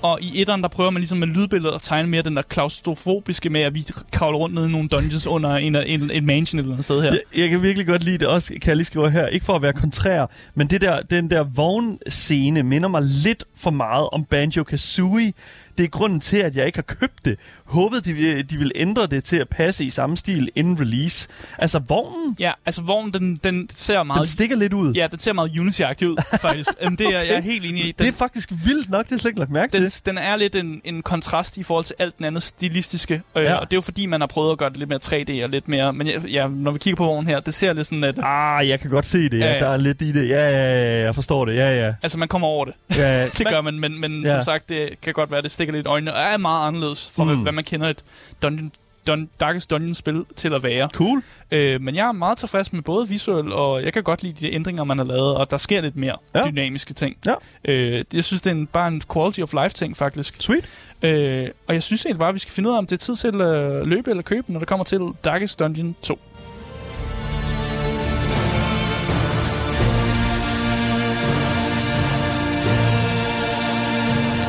[0.05, 3.49] og i etteren, der prøver man ligesom med lydbilledet at tegne mere den der klaustrofobiske
[3.49, 6.63] med, at vi kravler rundt nede i nogle dungeons under en, en, en mansion et
[6.63, 7.11] eller noget sted her.
[7.11, 9.27] Jeg, jeg kan virkelig godt lide det også, kan jeg lige skrive her.
[9.27, 10.25] Ikke for at være kontrær,
[10.55, 15.31] men det der, den der vognscene minder mig lidt for meget om Banjo-Kazooie.
[15.77, 17.37] Det er grunden til, at jeg ikke har købt det.
[17.65, 21.27] Håbede, de, vil- de vil ændre det til at passe i samme stil inden release.
[21.59, 24.27] Altså, vognen, Ja, altså vognen, den, den ser den meget...
[24.27, 24.93] stikker lidt ud.
[24.93, 26.69] Ja, den ser meget Unity-agtig ud, faktisk.
[26.81, 27.91] Jamen, det er jeg er helt enig i.
[27.91, 30.05] Den, Det er faktisk vildt nok, det jeg slet ikke lagt mærke den, til.
[30.05, 33.21] den er lidt en, en kontrast i forhold til alt den andet stilistiske.
[33.35, 33.49] Øh, Ja.
[33.49, 33.55] ja.
[33.55, 35.49] Og det er jo fordi, man har prøvet at gøre det lidt mere 3D og
[35.49, 35.93] lidt mere...
[35.93, 38.19] Men ja, ja, når vi kigger på vognen her, det ser lidt sådan, at...
[38.23, 39.39] Ah, jeg kan godt se det.
[39.39, 39.59] Ja, Ja, ja.
[39.59, 40.29] Der er lidt i det.
[40.29, 41.55] Ja, ja, ja, jeg forstår det.
[41.55, 41.93] Ja, ja.
[42.03, 42.73] Altså, man kommer over det.
[42.97, 44.27] ja Det gør man, men, men Ja.
[44.27, 44.33] ja.
[44.33, 46.13] som sagt, det kan godt være, det stikker lidt i øjnene.
[46.13, 47.41] Og er meget anderledes fra, Mm.
[47.41, 48.03] hvad man kender et
[48.43, 48.71] Dungeon,
[49.07, 50.89] Dun, Darkest Dungeon-spil til at være.
[50.93, 51.23] Cool.
[51.51, 54.53] Øh, men jeg er meget tilfreds med både visuel, og jeg kan godt lide de
[54.53, 56.41] ændringer, man har lavet, og der sker lidt mere Ja.
[56.41, 57.17] dynamiske ting.
[57.25, 57.33] Ja.
[57.65, 60.35] Øh, jeg synes, det er en, bare en quality of life ting, faktisk.
[60.39, 60.65] Sweet.
[61.01, 62.97] Øh, og jeg synes egentlig bare, at vi skal finde ud af, om det er
[62.97, 66.19] tid til at løbe eller købe, når det kommer til Darkest Dungeon 2.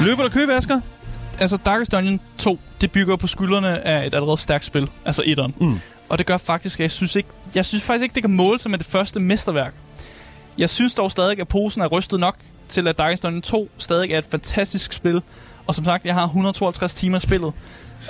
[0.00, 0.80] Løber der køb, Asger?
[1.40, 5.54] Altså, Darkest Dungeon 2, det bygger på skuldrene af et allerede stærkt spil, altså etteren.
[5.60, 5.80] Mm.
[6.08, 8.58] Og det gør faktisk, at jeg synes, ikke, jeg synes faktisk ikke, det kan måle
[8.58, 9.74] sig med det første mesterværk.
[10.58, 12.36] Jeg synes dog stadig, at posen er rystet nok
[12.68, 15.22] til, at Darkest Dungeon 2 stadig er et fantastisk spil.
[15.66, 17.52] Og som sagt, jeg har 152 timer spillet.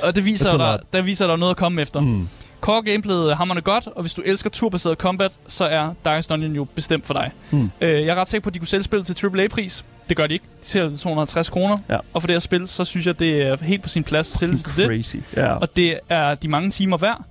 [0.02, 2.00] Og det viser, a der, der viser, at der er noget at komme efter.
[2.00, 2.28] Mm.
[2.60, 6.52] Core gameplayet er hammerende godt, og hvis du elsker turbaseret combat, så er Darkest Dungeon
[6.52, 7.30] jo bestemt for dig.
[7.50, 7.70] Mm.
[7.80, 9.84] Øh, jeg er ret sikker på, at de kunne sælge spillet til AAA-pris.
[10.08, 10.44] Det gør de ikke.
[10.60, 11.76] De sælger det til 250 kroner.
[11.88, 11.96] Ja.
[12.12, 14.38] Og for det her spil, så synes jeg, det er helt på sin plads at
[14.38, 14.86] sælge det.
[14.86, 15.16] Crazy.
[15.36, 15.52] Ja.
[15.52, 17.24] Og det er de mange timer værd.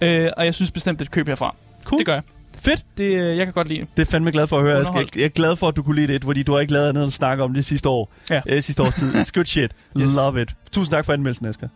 [0.00, 1.54] Øh, og jeg synes bestemt, det er et køb herfra.
[1.84, 1.98] Cool.
[1.98, 2.22] Det gør jeg.
[2.60, 2.84] Fedt.
[2.98, 3.88] Det, øh, jeg kan godt lide det.
[3.96, 4.78] Det er fandme glad for at høre.
[4.78, 5.14] Underholdt.
[5.14, 6.88] Jeg jeg er glad for, at du kunne lide det, fordi du har ikke lavet
[6.88, 8.12] andet end at snakke om det sidste år.
[8.30, 8.40] Ja.
[8.46, 9.12] Øh, sidste års tid.
[9.14, 9.72] It's good shit.
[10.00, 10.12] Yes.
[10.24, 10.48] Love it.
[10.72, 11.68] Tusind tak for anmeldelsen, Asger.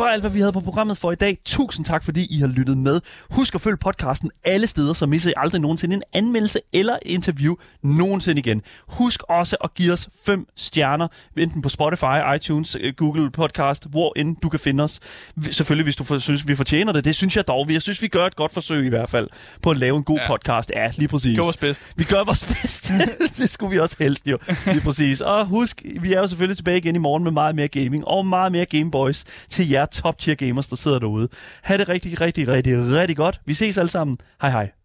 [0.00, 1.38] Var alt, hvad vi havde på programmet for i dag.
[1.44, 3.00] Tusind tak, fordi I har lyttet med.
[3.30, 7.54] Husk at følge podcasten alle steder, så misser I aldrig nogensinde en anmeldelse eller interview
[7.82, 8.62] nogensinde igen.
[8.88, 14.12] Husk også at give os fem stjerner, enten på Spotify, iTunes, øh, Google Podcast, hvor
[14.16, 15.00] end du kan finde os.
[15.36, 17.04] Vi- Selvfølgelig, hvis du synes, vi fortjener det.
[17.04, 17.66] Det synes jeg dog.
[17.72, 19.28] Jeg synes, vi gør et godt forsøg i hvert fald
[19.62, 20.26] på at lave en god Ja.
[20.26, 20.72] podcast.
[20.76, 21.34] Ja, lige præcis.
[21.34, 21.92] Gjorde vores bedst.
[21.96, 22.94] Vi gør vores bedste.
[23.38, 24.38] det skulle vi også helst jo.
[24.66, 25.20] Lige præcis.
[25.20, 28.26] Og husk, vi er jo selvfølgelig tilbage igen i morgen med meget mere gaming og
[28.26, 31.28] meget mere Gameboys til jer top tier gamers, der sidder derude.
[31.62, 33.40] Ha' det rigtig, rigtig, rigtig, rigtig godt.
[33.46, 34.18] Vi ses alle sammen.
[34.40, 34.79] Hej hej.